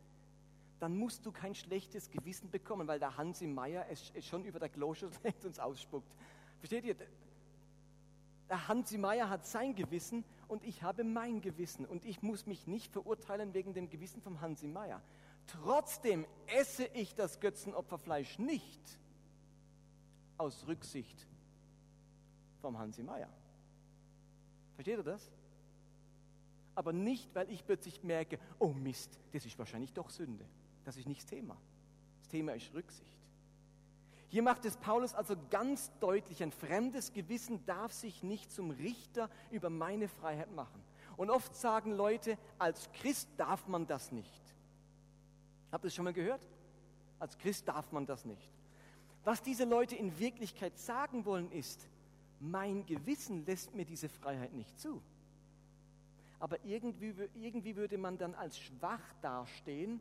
dann 0.82 0.98
musst 0.98 1.26
du 1.26 1.32
kein 1.32 1.56
schlechtes 1.56 2.12
Gewissen 2.12 2.52
bekommen, 2.52 2.86
weil 2.86 3.00
der 3.00 3.16
Hansi 3.16 3.48
Meier 3.48 3.86
es, 3.90 4.12
es 4.14 4.26
schon 4.26 4.44
über 4.44 4.60
der 4.60 4.68
Klosche 4.68 5.08
und 5.08 5.16
uns 5.46 5.58
ausspuckt. 5.58 6.14
Versteht 6.58 6.84
ihr? 6.84 6.98
Der 8.50 8.68
Hansi 8.68 8.98
Meier 8.98 9.30
hat 9.30 9.46
sein 9.46 9.74
Gewissen 9.74 10.26
und 10.50 10.66
ich 10.66 10.84
habe 10.84 11.04
mein 11.04 11.42
Gewissen 11.42 11.86
und 11.86 12.04
ich 12.04 12.22
muss 12.22 12.46
mich 12.46 12.68
nicht 12.68 12.92
verurteilen 12.92 13.54
wegen 13.54 13.74
dem 13.74 13.90
Gewissen 13.90 14.22
vom 14.22 14.42
Hansi 14.42 14.68
Meier. 14.68 15.02
Trotzdem 15.48 16.26
esse 16.48 16.86
ich 16.88 17.16
das 17.16 17.40
Götzenopferfleisch 17.40 18.40
nicht 18.40 18.82
aus 20.38 20.66
Rücksicht 20.68 21.28
vom 22.62 22.78
Hansi 22.78 23.04
Meier. 23.04 23.30
Versteht 24.76 24.98
ihr 24.98 25.04
das? 25.04 25.32
Aber 26.74 26.94
nicht, 26.94 27.34
weil 27.36 27.50
ich 27.52 27.66
plötzlich 27.66 28.04
merke, 28.04 28.40
oh 28.58 28.70
Mist, 28.70 29.20
das 29.34 29.46
ist 29.46 29.58
wahrscheinlich 29.60 29.94
doch 29.94 30.10
Sünde. 30.10 30.46
Das 30.84 30.98
ist 30.98 31.08
nicht 31.08 31.22
das 31.22 31.30
Thema. 31.30 31.58
Das 32.22 32.30
Thema 32.30 32.54
ist 32.54 32.74
Rücksicht. 32.74 33.19
Hier 34.30 34.44
macht 34.44 34.64
es 34.66 34.78
Paulus 34.78 35.16
also 35.16 35.36
ganz 35.50 35.92
deutlich, 36.00 36.44
ein 36.44 36.52
fremdes 36.52 37.14
Gewissen 37.14 37.66
darf 37.66 37.92
sich 37.92 38.22
nicht 38.22 38.52
zum 38.52 38.70
Richter 38.70 39.30
über 39.50 39.72
meine 39.72 40.08
Freiheit 40.08 40.54
machen. 40.54 40.84
Und 41.18 41.32
oft 41.32 41.56
sagen 41.56 41.92
Leute, 41.92 42.38
als 42.60 42.92
Christ 42.94 43.28
darf 43.38 43.68
man 43.68 43.88
das 43.88 44.12
nicht. 44.12 44.42
Habt 45.72 45.84
ihr 45.84 45.88
das 45.88 45.96
schon 45.96 46.06
mal 46.06 46.14
gehört? 46.14 46.48
Als 47.18 47.38
Christ 47.40 47.68
darf 47.68 47.92
man 47.92 48.06
das 48.06 48.24
nicht. 48.24 48.50
Was 49.24 49.42
diese 49.42 49.66
Leute 49.66 49.96
in 49.96 50.18
Wirklichkeit 50.20 50.78
sagen 50.78 51.26
wollen 51.26 51.52
ist, 51.52 51.90
mein 52.40 52.86
Gewissen 52.86 53.46
lässt 53.46 53.74
mir 53.74 53.84
diese 53.84 54.10
Freiheit 54.10 54.54
nicht 54.54 54.80
zu. 54.80 55.02
Aber 56.40 56.64
irgendwie, 56.64 57.14
irgendwie 57.34 57.76
würde 57.76 57.98
man 57.98 58.18
dann 58.18 58.34
als 58.36 58.58
schwach 58.60 59.02
dastehen 59.22 60.00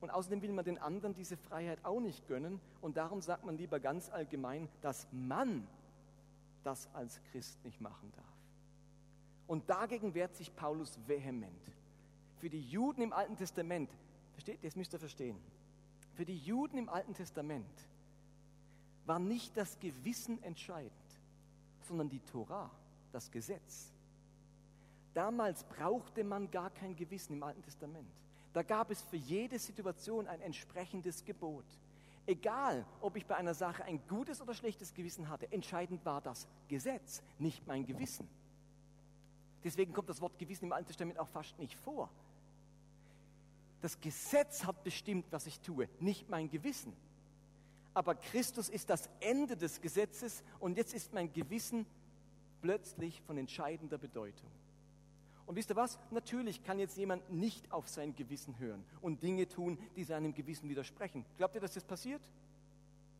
und 0.00 0.10
außerdem 0.10 0.42
will 0.42 0.52
man 0.52 0.64
den 0.64 0.78
anderen 0.78 1.14
diese 1.14 1.36
Freiheit 1.36 1.84
auch 1.84 2.00
nicht 2.00 2.26
gönnen 2.26 2.60
und 2.80 2.96
darum 2.96 3.20
sagt 3.20 3.44
man 3.44 3.56
lieber 3.56 3.80
ganz 3.80 4.10
allgemein, 4.10 4.68
dass 4.80 5.06
man 5.12 5.66
das 6.62 6.88
als 6.94 7.20
Christ 7.30 7.62
nicht 7.64 7.80
machen 7.80 8.12
darf. 8.16 8.24
Und 9.46 9.68
dagegen 9.68 10.14
wehrt 10.14 10.36
sich 10.36 10.54
Paulus 10.54 10.98
vehement. 11.06 11.72
Für 12.38 12.48
die 12.48 12.62
Juden 12.62 13.02
im 13.02 13.12
Alten 13.12 13.36
Testament, 13.36 13.90
versteht, 14.32 14.64
das 14.64 14.76
müsst 14.76 14.92
ihr 14.92 14.98
verstehen, 14.98 15.36
für 16.14 16.24
die 16.24 16.38
Juden 16.38 16.78
im 16.78 16.88
Alten 16.88 17.14
Testament 17.14 17.88
war 19.06 19.18
nicht 19.18 19.56
das 19.56 19.78
Gewissen 19.80 20.42
entscheidend, 20.42 20.92
sondern 21.82 22.08
die 22.08 22.20
Tora, 22.20 22.70
das 23.12 23.30
Gesetz. 23.30 23.92
Damals 25.14 25.64
brauchte 25.64 26.22
man 26.22 26.50
gar 26.50 26.70
kein 26.70 26.94
Gewissen 26.94 27.34
im 27.34 27.42
Alten 27.42 27.62
Testament. 27.62 28.08
Da 28.52 28.62
gab 28.62 28.90
es 28.90 29.02
für 29.02 29.16
jede 29.16 29.58
Situation 29.58 30.26
ein 30.26 30.40
entsprechendes 30.40 31.24
Gebot. 31.24 31.64
Egal, 32.26 32.84
ob 33.00 33.16
ich 33.16 33.26
bei 33.26 33.36
einer 33.36 33.54
Sache 33.54 33.84
ein 33.84 34.00
gutes 34.08 34.40
oder 34.40 34.54
schlechtes 34.54 34.92
Gewissen 34.94 35.28
hatte, 35.28 35.50
entscheidend 35.52 36.04
war 36.04 36.20
das 36.20 36.46
Gesetz, 36.68 37.22
nicht 37.38 37.66
mein 37.66 37.86
Gewissen. 37.86 38.28
Deswegen 39.64 39.92
kommt 39.92 40.08
das 40.08 40.20
Wort 40.20 40.38
Gewissen 40.38 40.66
im 40.66 40.72
Alten 40.72 40.88
Testament 40.88 41.18
auch 41.18 41.28
fast 41.28 41.58
nicht 41.58 41.76
vor. 41.76 42.10
Das 43.82 44.00
Gesetz 44.00 44.64
hat 44.64 44.82
bestimmt, 44.84 45.26
was 45.30 45.46
ich 45.46 45.60
tue, 45.60 45.88
nicht 45.98 46.28
mein 46.28 46.50
Gewissen 46.50 46.92
aber 47.94 48.14
Christus 48.14 48.68
ist 48.68 48.90
das 48.90 49.08
Ende 49.20 49.56
des 49.56 49.80
Gesetzes 49.80 50.42
und 50.58 50.76
jetzt 50.76 50.94
ist 50.94 51.12
mein 51.12 51.32
Gewissen 51.32 51.86
plötzlich 52.60 53.20
von 53.22 53.36
entscheidender 53.36 53.98
Bedeutung. 53.98 54.48
Und 55.50 55.56
wisst 55.56 55.72
ihr 55.72 55.74
was? 55.74 55.98
Natürlich 56.12 56.62
kann 56.62 56.78
jetzt 56.78 56.96
jemand 56.96 57.28
nicht 57.32 57.72
auf 57.72 57.88
sein 57.88 58.14
Gewissen 58.14 58.56
hören 58.60 58.84
und 59.00 59.20
Dinge 59.24 59.48
tun, 59.48 59.78
die 59.96 60.04
seinem 60.04 60.32
Gewissen 60.32 60.68
widersprechen. 60.68 61.24
Glaubt 61.38 61.56
ihr, 61.56 61.60
dass 61.60 61.74
das 61.74 61.82
passiert? 61.82 62.22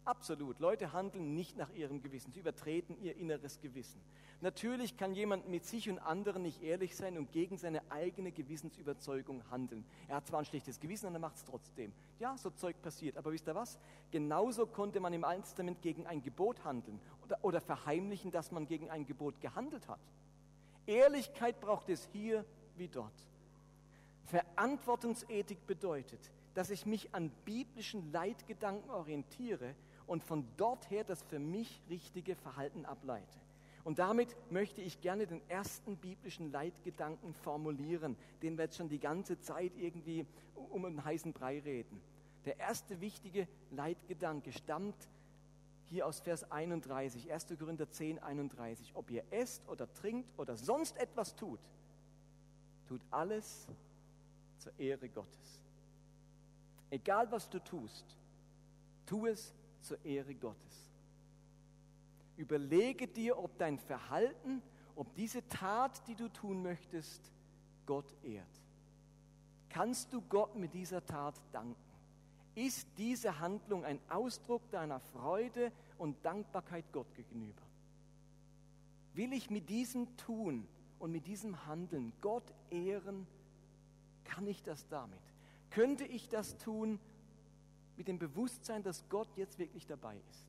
Absolut. 0.05 0.61
Leute 0.61 0.93
handeln 0.93 1.35
nicht 1.35 1.57
nach 1.57 1.73
ihrem 1.73 2.01
Gewissen. 2.01 2.31
Sie 2.31 2.39
übertreten 2.39 2.97
ihr 3.03 3.17
inneres 3.17 3.61
Gewissen. 3.61 4.01
Natürlich 4.43 4.97
kann 4.97 5.13
jemand 5.13 5.49
mit 5.49 5.65
sich 5.65 5.91
und 5.91 5.99
anderen 5.99 6.43
nicht 6.43 6.63
ehrlich 6.63 6.95
sein 6.95 7.19
und 7.19 7.33
gegen 7.33 7.59
seine 7.59 7.83
eigene 7.91 8.31
Gewissensüberzeugung 8.31 9.43
handeln. 9.51 9.85
Er 10.07 10.15
hat 10.15 10.29
zwar 10.29 10.39
ein 10.39 10.45
schlechtes 10.45 10.79
Gewissen, 10.79 11.07
aber 11.07 11.17
er 11.17 11.23
macht 11.23 11.35
es 11.35 11.45
trotzdem. 11.45 11.93
Ja, 12.21 12.39
so 12.39 12.51
Zeug 12.51 12.81
passiert. 12.81 13.17
Aber 13.17 13.33
wisst 13.33 13.49
ihr 13.49 13.57
was? 13.57 13.77
Genauso 14.13 14.69
konnte 14.69 15.01
man 15.01 15.13
im 15.13 15.25
Alten 15.25 15.43
Testament 15.43 15.83
gegen 15.83 16.07
ein 16.07 16.23
Gebot 16.23 16.63
handeln 16.63 17.01
oder, 17.25 17.39
oder 17.43 17.61
verheimlichen, 17.61 18.31
dass 18.31 18.53
man 18.53 18.69
gegen 18.69 18.89
ein 18.89 19.05
Gebot 19.05 19.41
gehandelt 19.41 19.89
hat. 19.89 19.99
Ehrlichkeit 20.87 21.61
braucht 21.61 21.89
es 21.89 22.09
hier 22.13 22.45
wie 22.77 22.89
dort. 22.89 23.13
Verantwortungsethik 24.27 25.67
bedeutet, 25.67 26.31
dass 26.55 26.71
ich 26.71 26.87
mich 26.87 27.15
an 27.15 27.31
biblischen 27.45 28.13
Leitgedanken 28.13 28.91
orientiere 28.91 29.75
und 30.07 30.23
von 30.25 30.47
dort 30.57 30.91
her 30.91 31.05
das 31.05 31.23
für 31.23 31.39
mich 31.39 31.83
richtige 31.89 32.35
Verhalten 32.37 32.85
ableite. 32.85 33.39
Und 33.85 33.99
damit 33.99 34.37
möchte 34.51 34.83
ich 34.83 35.01
gerne 35.01 35.27
den 35.27 35.41
ersten 35.49 35.97
biblischen 35.97 36.53
Leitgedanken 36.53 37.33
formulieren, 37.33 38.17
den 38.43 38.59
wir 38.59 38.65
jetzt 38.65 38.77
schon 38.77 38.89
die 38.89 38.99
ganze 38.99 39.41
Zeit 39.41 39.73
irgendwie 39.77 40.27
um 40.55 40.85
einen 40.85 41.05
heißen 41.05 41.33
Brei 41.33 41.61
reden. 41.61 42.01
Der 42.45 42.59
erste 42.59 43.01
wichtige 43.01 43.49
Leitgedanke 43.71 44.53
stammt 44.53 45.09
hier 45.91 46.07
aus 46.07 46.21
Vers 46.21 46.51
31, 46.51 47.33
1. 47.33 47.47
Korinther 47.59 47.91
10, 47.91 48.21
31. 48.21 48.95
Ob 48.95 49.11
ihr 49.11 49.25
esst 49.31 49.69
oder 49.69 49.93
trinkt 49.93 50.39
oder 50.39 50.57
sonst 50.57 50.97
etwas 50.97 51.35
tut, 51.35 51.61
tut 52.87 53.03
alles 53.11 53.67
zur 54.59 54.73
Ehre 54.79 55.09
Gottes. 55.09 55.61
Egal 56.91 57.31
was 57.33 57.51
du 57.51 57.59
tust, 57.59 58.17
tu 59.05 59.27
es 59.27 59.53
zur 59.81 60.03
Ehre 60.05 60.35
Gottes. 60.35 60.91
Überlege 62.37 63.09
dir, 63.09 63.37
ob 63.37 63.59
dein 63.59 63.79
Verhalten, 63.79 64.63
ob 64.95 65.15
diese 65.15 65.47
Tat, 65.49 66.07
die 66.07 66.15
du 66.15 66.29
tun 66.29 66.63
möchtest, 66.63 67.33
Gott 67.85 68.15
ehrt. 68.23 68.47
Kannst 69.69 70.13
du 70.13 70.23
Gott 70.23 70.55
mit 70.57 70.73
dieser 70.73 71.05
Tat 71.05 71.35
danken? 71.53 71.90
Ist 72.61 72.89
diese 72.99 73.41
Handlung 73.41 73.87
ein 73.87 73.99
Ausdruck 74.11 74.71
deiner 74.71 75.01
Freude 75.01 75.73
und 75.97 76.23
Dankbarkeit 76.27 76.85
Gott 76.93 77.07
gegenüber? 77.15 77.63
Will 79.15 79.33
ich 79.33 79.49
mit 79.49 79.71
diesem 79.71 80.15
Tun 80.19 80.69
und 80.99 81.11
mit 81.11 81.27
diesem 81.27 81.65
Handeln 81.65 82.13
Gott 82.21 82.45
ehren? 82.69 83.27
Kann 84.25 84.47
ich 84.47 84.63
das 84.63 84.87
damit? 84.89 85.23
Könnte 85.71 86.05
ich 86.05 86.29
das 86.29 86.59
tun 86.59 87.01
mit 87.97 88.09
dem 88.09 88.19
Bewusstsein, 88.19 88.83
dass 88.83 89.09
Gott 89.09 89.29
jetzt 89.37 89.59
wirklich 89.59 89.87
dabei 89.87 90.21
ist. 90.29 90.45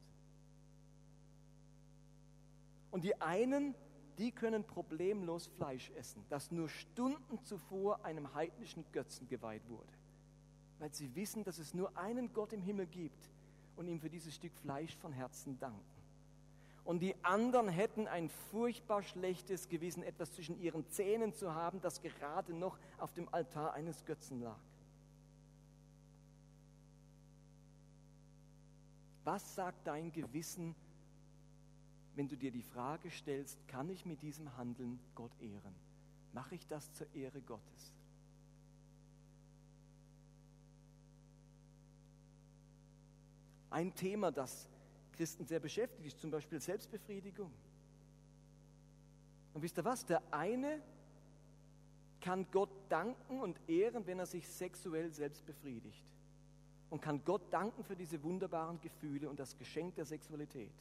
Und 2.92 3.06
die 3.06 3.16
einen, 3.22 3.74
die 4.18 4.34
können 4.34 4.66
problemlos 4.66 5.48
Fleisch 5.48 5.90
essen, 5.92 6.26
das 6.28 6.52
nur 6.52 6.68
Stunden 6.68 7.42
zuvor 7.46 8.04
einem 8.04 8.34
heidnischen 8.34 8.84
Götzen 8.92 9.30
geweiht 9.30 9.70
wurde, 9.70 9.94
weil 10.82 10.92
sie 10.92 11.14
wissen, 11.16 11.44
dass 11.44 11.60
es 11.60 11.76
nur 11.76 11.96
einen 11.96 12.34
Gott 12.34 12.54
im 12.54 12.62
Himmel 12.64 12.88
gibt 12.88 13.30
und 13.76 13.88
ihm 13.88 14.00
für 14.00 14.10
dieses 14.10 14.34
Stück 14.34 14.52
Fleisch 14.58 14.98
von 14.98 15.14
Herzen 15.14 15.60
danken. 15.60 15.80
Und 16.84 17.02
die 17.02 17.14
anderen 17.24 17.70
hätten 17.70 18.08
ein 18.08 18.30
furchtbar 18.50 19.04
schlechtes 19.04 19.70
Gewissen, 19.70 20.02
etwas 20.02 20.34
zwischen 20.34 20.60
ihren 20.60 20.90
Zähnen 20.90 21.36
zu 21.36 21.54
haben, 21.54 21.80
das 21.82 22.02
gerade 22.02 22.56
noch 22.56 22.80
auf 22.98 23.14
dem 23.14 23.32
Altar 23.32 23.74
eines 23.74 24.04
Götzen 24.06 24.42
lag. 24.42 24.58
Was 29.24 29.54
sagt 29.54 29.86
dein 29.86 30.12
Gewissen, 30.12 30.74
wenn 32.16 32.28
du 32.28 32.36
dir 32.36 32.50
die 32.50 32.64
Frage 32.64 33.12
stellst, 33.12 33.60
kann 33.68 33.88
ich 33.92 34.08
mit 34.08 34.24
diesem 34.24 34.58
Handeln 34.58 35.00
Gott 35.14 35.40
ehren? 35.40 35.76
Mache 36.34 36.56
ich 36.56 36.66
das 36.66 36.92
zur 36.94 37.06
Ehre 37.14 37.40
Gottes? 37.42 38.01
Ein 43.72 43.96
Thema, 43.96 44.32
das 44.32 44.68
Christen 45.14 45.46
sehr 45.46 45.60
beschäftigt, 45.60 46.06
ist 46.06 46.20
zum 46.20 46.30
Beispiel 46.30 46.60
Selbstbefriedigung. 46.60 47.52
Und 49.54 49.62
wisst 49.62 49.78
ihr 49.78 49.86
was? 49.86 50.06
Der 50.06 50.22
eine 50.32 50.82
kann 52.20 52.46
Gott 52.52 52.70
danken 52.90 53.40
und 53.40 53.60
ehren, 53.68 54.06
wenn 54.06 54.20
er 54.20 54.26
sich 54.26 54.48
sexuell 54.48 55.12
selbst 55.12 55.46
befriedigt 55.46 56.06
und 56.90 57.02
kann 57.02 57.24
Gott 57.26 57.42
danken 57.52 57.84
für 57.84 57.96
diese 57.96 58.22
wunderbaren 58.22 58.80
Gefühle 58.82 59.30
und 59.30 59.40
das 59.40 59.58
Geschenk 59.58 59.96
der 59.96 60.06
Sexualität. 60.06 60.72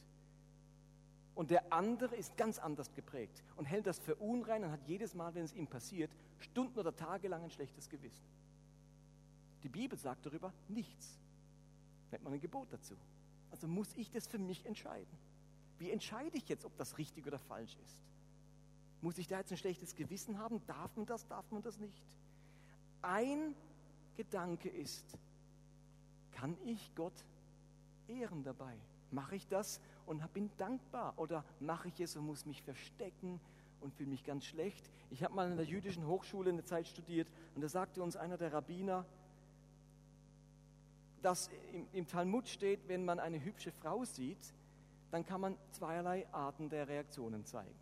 Und 1.33 1.49
der 1.49 1.71
andere 1.71 2.15
ist 2.15 2.35
ganz 2.35 2.59
anders 2.59 2.93
geprägt 2.93 3.41
und 3.55 3.65
hält 3.65 3.87
das 3.87 3.99
für 3.99 4.15
unrein 4.15 4.65
und 4.65 4.71
hat 4.71 4.83
jedes 4.85 5.15
Mal, 5.15 5.33
wenn 5.33 5.45
es 5.45 5.53
ihm 5.53 5.67
passiert, 5.67 6.11
Stunden 6.39 6.77
oder 6.77 6.95
Tage 6.95 7.29
lang 7.29 7.43
ein 7.43 7.49
schlechtes 7.49 7.89
Gewissen. 7.89 8.25
Die 9.63 9.69
Bibel 9.69 9.97
sagt 9.97 10.25
darüber 10.25 10.53
nichts. 10.67 11.17
Hat 12.11 12.23
man 12.23 12.33
ein 12.33 12.39
Gebot 12.39 12.67
dazu. 12.71 12.95
Also 13.51 13.67
muss 13.67 13.93
ich 13.95 14.09
das 14.11 14.27
für 14.27 14.39
mich 14.39 14.65
entscheiden. 14.65 15.17
Wie 15.77 15.91
entscheide 15.91 16.37
ich 16.37 16.47
jetzt, 16.47 16.65
ob 16.65 16.75
das 16.77 16.97
richtig 16.97 17.25
oder 17.25 17.39
falsch 17.39 17.77
ist? 17.83 18.01
Muss 19.01 19.17
ich 19.17 19.27
da 19.27 19.39
jetzt 19.39 19.51
ein 19.51 19.57
schlechtes 19.57 19.95
Gewissen 19.95 20.37
haben? 20.37 20.61
Darf 20.67 20.95
man 20.95 21.05
das, 21.05 21.27
darf 21.27 21.49
man 21.51 21.61
das 21.61 21.79
nicht? 21.79 22.03
Ein 23.01 23.55
Gedanke 24.15 24.69
ist, 24.69 25.17
kann 26.33 26.55
ich 26.65 26.93
Gott 26.95 27.25
ehren 28.07 28.43
dabei? 28.43 28.75
Mache 29.09 29.35
ich 29.35 29.47
das 29.47 29.81
und 30.05 30.21
bin 30.33 30.49
dankbar? 30.57 31.17
Oder 31.17 31.43
mache 31.59 31.87
ich 31.87 31.99
es 31.99 32.15
und 32.15 32.25
muss 32.25 32.45
mich 32.45 32.61
verstecken 32.61 33.39
und 33.81 33.93
fühle 33.93 34.09
mich 34.09 34.23
ganz 34.23 34.45
schlecht? 34.45 34.89
Ich 35.09 35.23
habe 35.23 35.33
mal 35.33 35.49
in 35.49 35.57
der 35.57 35.65
jüdischen 35.65 36.05
Hochschule 36.05 36.51
eine 36.51 36.63
Zeit 36.63 36.87
studiert 36.87 37.31
und 37.55 37.61
da 37.61 37.69
sagte 37.69 38.03
uns 38.03 38.15
einer 38.15 38.37
der 38.37 38.53
Rabbiner, 38.53 39.05
dass 41.21 41.49
im, 41.73 41.87
im 41.93 42.07
Talmud 42.07 42.47
steht, 42.47 42.87
wenn 42.87 43.05
man 43.05 43.19
eine 43.19 43.43
hübsche 43.43 43.71
Frau 43.71 44.03
sieht, 44.03 44.53
dann 45.11 45.25
kann 45.25 45.41
man 45.41 45.57
zweierlei 45.71 46.25
Arten 46.31 46.69
der 46.69 46.87
Reaktionen 46.87 47.45
zeigen. 47.45 47.75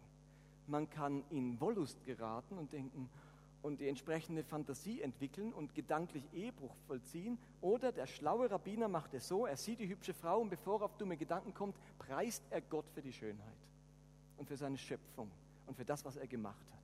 Man 0.68 0.90
kann 0.90 1.24
in 1.30 1.60
Wollust 1.60 2.04
geraten 2.04 2.58
und 2.58 2.74
denken, 2.74 3.10
und 3.62 3.82
die 3.82 3.88
entsprechende 3.88 4.44
Fantasie 4.44 5.02
entwickeln 5.02 5.54
und 5.54 5.76
gedanklich 5.76 6.24
Ehebruch 6.34 6.74
vollziehen. 6.88 7.38
Oder 7.62 7.92
der 7.92 8.08
schlaue 8.08 8.50
Rabbiner 8.50 8.88
macht 8.88 9.14
es 9.14 9.28
so, 9.28 9.46
er 9.46 9.58
sieht 9.58 9.80
die 9.80 9.90
hübsche 9.90 10.14
Frau 10.14 10.40
und 10.40 10.50
bevor 10.50 10.82
er 10.82 10.86
auf 10.86 10.98
dumme 10.98 11.18
Gedanken 11.18 11.54
kommt, 11.54 11.76
preist 11.98 12.44
er 12.50 12.62
Gott 12.62 12.86
für 12.94 13.02
die 13.02 13.12
Schönheit 13.12 13.58
und 14.38 14.48
für 14.48 14.56
seine 14.56 14.78
Schöpfung 14.78 15.30
und 15.68 15.76
für 15.76 15.86
das, 15.86 16.06
was 16.06 16.16
er 16.16 16.28
gemacht 16.28 16.66
hat. 16.72 16.80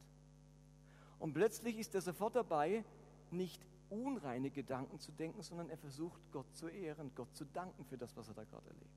Und 1.20 1.34
plötzlich 1.34 1.78
ist 1.78 1.96
er 1.96 2.02
sofort 2.02 2.36
dabei, 2.36 2.84
nicht 3.32 3.66
unreine 3.90 4.50
Gedanken 4.50 5.00
zu 5.00 5.12
denken, 5.12 5.42
sondern 5.42 5.70
er 5.70 5.78
versucht, 5.78 6.20
Gott 6.32 6.54
zu 6.56 6.68
ehren, 6.68 7.12
Gott 7.16 7.34
zu 7.36 7.46
danken 7.46 7.86
für 7.86 7.98
das, 7.98 8.16
was 8.16 8.28
er 8.28 8.34
da 8.34 8.44
gerade 8.44 8.68
erlebt. 8.68 8.96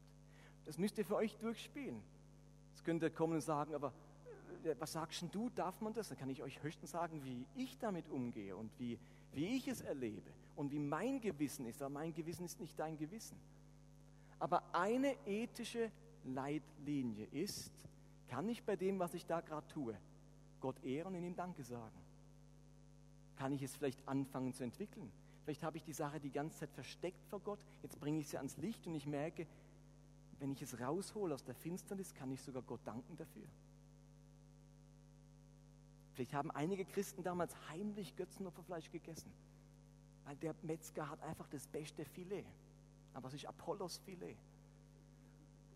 Das 0.65 0.79
müsst 0.79 0.99
ihr 0.99 1.05
für 1.05 1.17
euch 1.17 1.37
durchspielen. 1.39 2.03
Jetzt 2.71 2.85
könnt 2.85 3.03
ihr 3.03 3.11
kommen 3.11 3.35
und 3.35 3.41
sagen, 3.41 3.75
aber 3.75 3.93
was 4.79 4.93
sagst 4.93 5.25
du, 5.33 5.51
darf 5.51 5.81
man 5.81 5.95
das? 5.95 6.09
Dann 6.09 6.19
kann 6.19 6.31
ich 6.31 6.43
euch 6.43 6.63
höchstens 6.63 6.91
sagen, 6.91 7.25
wie 7.25 7.47
ich 7.55 7.79
damit 7.79 8.09
umgehe 8.09 8.57
und 8.57 8.71
wie, 8.79 8.99
wie 9.33 9.57
ich 9.57 9.69
es 9.69 9.81
erlebe 9.81 10.31
und 10.57 10.73
wie 10.73 10.79
mein 10.79 11.21
Gewissen 11.21 11.67
ist. 11.67 11.81
Aber 11.83 11.95
mein 11.95 12.13
Gewissen 12.13 12.45
ist 12.45 12.61
nicht 12.61 12.79
dein 12.79 12.97
Gewissen. 12.97 13.39
Aber 14.39 14.63
eine 14.75 15.15
ethische 15.27 15.91
Leitlinie 16.25 17.27
ist, 17.27 17.73
kann 18.29 18.49
ich 18.49 18.63
bei 18.63 18.77
dem, 18.77 18.99
was 18.99 19.15
ich 19.15 19.27
da 19.27 19.41
gerade 19.41 19.67
tue, 19.69 19.97
Gott 20.61 20.83
ehren 20.85 21.15
und 21.15 21.25
ihm 21.25 21.35
Danke 21.35 21.63
sagen? 21.63 21.97
Kann 23.39 23.53
ich 23.53 23.63
es 23.63 23.77
vielleicht 23.77 24.07
anfangen 24.09 24.53
zu 24.53 24.65
entwickeln? 24.65 25.11
Vielleicht 25.45 25.63
habe 25.63 25.77
ich 25.77 25.85
die 25.85 25.93
Sache 25.93 26.19
die 26.21 26.33
ganze 26.33 26.59
Zeit 26.59 26.73
versteckt 26.73 27.25
vor 27.27 27.41
Gott, 27.41 27.61
jetzt 27.83 27.99
bringe 28.01 28.19
ich 28.19 28.29
sie 28.29 28.37
ans 28.37 28.57
Licht 28.59 28.87
und 28.87 28.95
ich 28.95 29.07
merke, 29.07 29.47
wenn 30.41 30.53
ich 30.53 30.61
es 30.61 30.81
raushole 30.81 31.35
aus 31.35 31.45
der 31.45 31.55
Finsternis, 31.55 32.15
kann 32.15 32.31
ich 32.33 32.43
sogar 32.43 32.63
Gott 32.63 32.81
danken 32.85 33.17
dafür. 33.17 33.47
Vielleicht 36.13 36.35
haben 36.35 36.51
einige 36.51 36.85
Christen 36.85 37.23
damals 37.23 37.55
heimlich 37.71 38.17
Götzenopferfleisch 38.17 38.91
gegessen, 38.91 39.33
weil 40.25 40.37
der 40.37 40.55
Metzger 40.63 41.09
hat 41.09 41.23
einfach 41.23 41.47
das 41.49 41.67
beste 41.69 42.05
Filet. 42.05 42.45
Aber 43.15 43.29
es 43.29 43.35
ist 43.35 43.47
Apollos 43.47 43.99
Filet. 43.99 44.37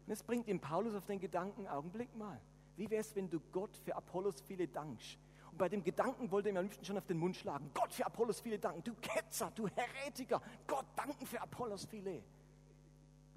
Und 0.07 0.13
es 0.13 0.23
bringt 0.23 0.49
ihm 0.49 0.61
Paulus 0.61 0.95
auf 0.95 1.07
den 1.07 1.21
Gedanken, 1.21 1.69
Augenblick 1.69 2.15
mal, 2.17 2.41
wie 2.77 2.91
wäre 2.91 3.03
es, 3.03 3.15
wenn 3.15 3.31
du 3.31 3.41
Gott 3.53 3.77
für 3.85 3.95
Apollos 3.95 4.41
Filet 4.41 4.69
dankst? 4.75 5.17
Und 5.53 5.59
bei 5.59 5.69
dem 5.69 5.85
Gedanken 5.85 6.31
wollte 6.31 6.49
er 6.49 6.55
mir 6.55 6.59
am 6.61 6.65
liebsten 6.65 6.85
schon 6.85 6.97
auf 6.97 7.07
den 7.07 7.19
Mund 7.19 7.37
schlagen. 7.37 7.71
Gott 7.75 7.93
für 7.93 8.07
Apollos 8.07 8.41
Filet 8.41 8.59
danken. 8.59 8.83
Du 8.83 8.95
Ketzer, 8.95 9.53
du 9.55 9.69
Heretiker. 9.69 10.41
Gott 10.67 10.87
danken 10.97 11.27
für 11.27 11.41
Apollos 11.41 11.85
Filet. 11.85 12.23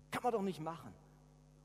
Kann 0.10 0.23
man 0.23 0.32
doch 0.32 0.41
nicht 0.41 0.62
machen. 0.62 0.93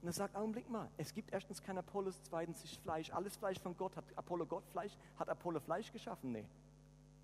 Und 0.02 0.08
er 0.08 0.12
sagt, 0.12 0.34
Augenblick 0.34 0.68
mal, 0.68 0.90
es 0.96 1.14
gibt 1.14 1.32
erstens 1.32 1.62
kein 1.62 1.78
Apollos, 1.78 2.20
zweitens 2.24 2.64
ist 2.64 2.76
Fleisch. 2.78 3.12
Alles 3.12 3.36
Fleisch 3.36 3.60
von 3.60 3.76
Gott. 3.76 3.94
Hat 3.96 4.04
Apollo 4.16 4.46
Gott 4.46 4.66
Fleisch? 4.66 4.96
Hat 5.18 5.28
Apollo 5.28 5.60
Fleisch 5.60 5.92
geschaffen? 5.92 6.32
Nee. 6.32 6.46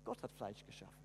Gott 0.05 0.23
hat 0.23 0.31
Fleisch 0.31 0.65
geschaffen. 0.65 1.03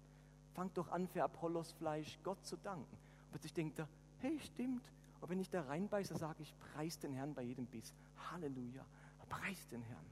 Fangt 0.54 0.78
doch 0.78 0.88
an, 0.90 1.08
für 1.08 1.24
Apollos 1.24 1.72
Fleisch 1.72 2.20
Gott 2.22 2.44
zu 2.46 2.56
danken. 2.56 2.96
Und 3.24 3.30
plötzlich 3.32 3.54
denkt 3.54 3.80
er, 3.80 3.88
hey, 4.18 4.38
stimmt. 4.38 4.92
Und 5.20 5.28
wenn 5.28 5.40
ich 5.40 5.50
da 5.50 5.62
reinbeiße, 5.62 6.16
sage 6.16 6.42
ich, 6.42 6.54
preis 6.58 7.00
den 7.00 7.14
Herrn 7.14 7.34
bei 7.34 7.42
jedem 7.42 7.66
Biss. 7.66 7.92
Halleluja, 8.30 8.84
preis 9.28 9.66
den 9.68 9.82
Herrn. 9.82 10.06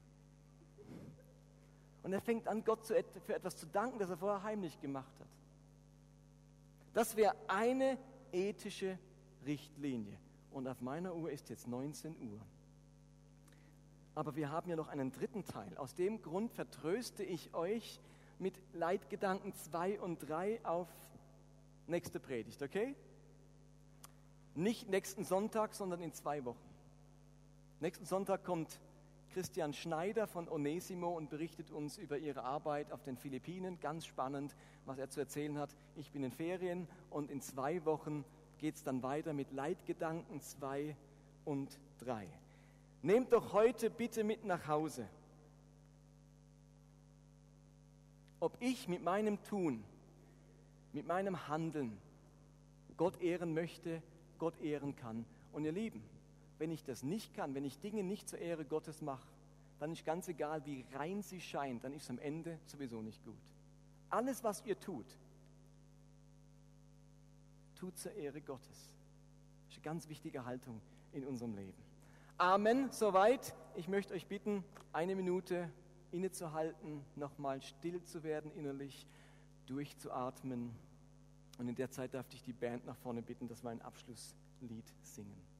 Und 2.03 2.13
er 2.13 2.21
fängt 2.21 2.47
an, 2.47 2.63
Gott 2.63 2.85
für 2.85 2.95
etwas 2.97 3.57
zu 3.57 3.67
danken, 3.67 3.99
das 3.99 4.09
er 4.09 4.17
vorher 4.17 4.43
heimlich 4.43 4.79
gemacht 4.79 5.13
hat. 5.19 5.27
Das 6.93 7.15
wäre 7.15 7.35
eine 7.47 7.97
ethische 8.31 8.97
Richtlinie. 9.45 10.17
Und 10.51 10.67
auf 10.67 10.81
meiner 10.81 11.15
Uhr 11.15 11.31
ist 11.31 11.49
jetzt 11.49 11.67
19 11.67 12.15
Uhr. 12.19 12.39
Aber 14.13 14.35
wir 14.35 14.51
haben 14.51 14.69
ja 14.69 14.75
noch 14.75 14.89
einen 14.89 15.11
dritten 15.11 15.45
Teil. 15.45 15.77
Aus 15.77 15.95
dem 15.95 16.21
Grund 16.21 16.51
vertröste 16.51 17.23
ich 17.23 17.53
euch 17.53 18.01
mit 18.39 18.55
Leitgedanken 18.73 19.53
2 19.53 20.01
und 20.01 20.27
3 20.27 20.65
auf 20.65 20.87
nächste 21.87 22.19
Predigt, 22.19 22.61
okay? 22.61 22.95
Nicht 24.55 24.89
nächsten 24.89 25.23
Sonntag, 25.23 25.73
sondern 25.73 26.01
in 26.01 26.13
zwei 26.13 26.43
Wochen. 26.43 26.57
Nächsten 27.79 28.05
Sonntag 28.05 28.43
kommt 28.43 28.79
Christian 29.31 29.73
Schneider 29.73 30.27
von 30.27 30.49
Onesimo 30.49 31.15
und 31.15 31.29
berichtet 31.29 31.71
uns 31.71 31.97
über 31.97 32.17
ihre 32.17 32.43
Arbeit 32.43 32.91
auf 32.91 33.01
den 33.01 33.17
Philippinen. 33.17 33.79
Ganz 33.79 34.05
spannend, 34.05 34.55
was 34.85 34.97
er 34.97 35.09
zu 35.09 35.21
erzählen 35.21 35.57
hat. 35.57 35.75
Ich 35.95 36.11
bin 36.11 36.23
in 36.23 36.31
Ferien 36.31 36.87
und 37.09 37.31
in 37.31 37.41
zwei 37.41 37.83
Wochen 37.85 38.25
geht 38.57 38.75
es 38.75 38.83
dann 38.83 39.01
weiter 39.03 39.33
mit 39.33 39.51
Leitgedanken 39.51 40.41
2 40.41 40.95
und 41.45 41.79
3. 41.99 42.27
Nehmt 43.01 43.31
doch 43.33 43.53
heute 43.53 43.89
bitte 43.89 44.23
mit 44.23 44.45
nach 44.45 44.67
Hause, 44.67 45.07
ob 48.39 48.55
ich 48.59 48.87
mit 48.87 49.01
meinem 49.01 49.41
Tun, 49.43 49.83
mit 50.93 51.07
meinem 51.07 51.47
Handeln 51.47 51.97
Gott 52.97 53.21
ehren 53.21 53.53
möchte, 53.53 54.01
Gott 54.37 54.59
ehren 54.61 54.95
kann. 54.95 55.25
Und 55.53 55.63
ihr 55.63 55.71
Lieben, 55.71 56.03
wenn 56.61 56.69
ich 56.69 56.83
das 56.83 57.01
nicht 57.01 57.33
kann, 57.33 57.55
wenn 57.55 57.65
ich 57.65 57.79
Dinge 57.79 58.03
nicht 58.03 58.29
zur 58.29 58.37
Ehre 58.37 58.65
Gottes 58.65 59.01
mache, 59.01 59.27
dann 59.79 59.91
ist 59.91 60.05
ganz 60.05 60.27
egal, 60.27 60.63
wie 60.63 60.85
rein 60.93 61.23
sie 61.23 61.41
scheint, 61.41 61.83
dann 61.83 61.91
ist 61.91 62.03
es 62.03 62.09
am 62.11 62.19
Ende 62.19 62.59
sowieso 62.67 63.01
nicht 63.01 63.25
gut. 63.25 63.41
Alles, 64.11 64.43
was 64.43 64.63
ihr 64.63 64.79
tut, 64.79 65.07
tut 67.73 67.97
zur 67.97 68.13
Ehre 68.13 68.41
Gottes. 68.41 68.67
Das 68.67 69.71
ist 69.71 69.77
eine 69.77 69.83
ganz 69.85 70.07
wichtige 70.07 70.45
Haltung 70.45 70.79
in 71.13 71.25
unserem 71.25 71.55
Leben. 71.55 71.73
Amen, 72.37 72.91
soweit. 72.91 73.55
Ich 73.75 73.87
möchte 73.87 74.13
euch 74.13 74.27
bitten, 74.27 74.63
eine 74.93 75.15
Minute 75.15 75.67
innezuhalten, 76.11 77.03
nochmal 77.15 77.63
still 77.63 78.03
zu 78.03 78.21
werden 78.21 78.51
innerlich, 78.51 79.07
durchzuatmen. 79.65 80.69
Und 81.57 81.67
in 81.67 81.75
der 81.75 81.89
Zeit 81.89 82.13
darf 82.13 82.27
ich 82.31 82.43
die 82.43 82.53
Band 82.53 82.85
nach 82.85 82.97
vorne 82.97 83.23
bitten, 83.23 83.47
dass 83.47 83.63
wir 83.63 83.71
ein 83.71 83.81
Abschlusslied 83.81 84.93
singen. 85.01 85.50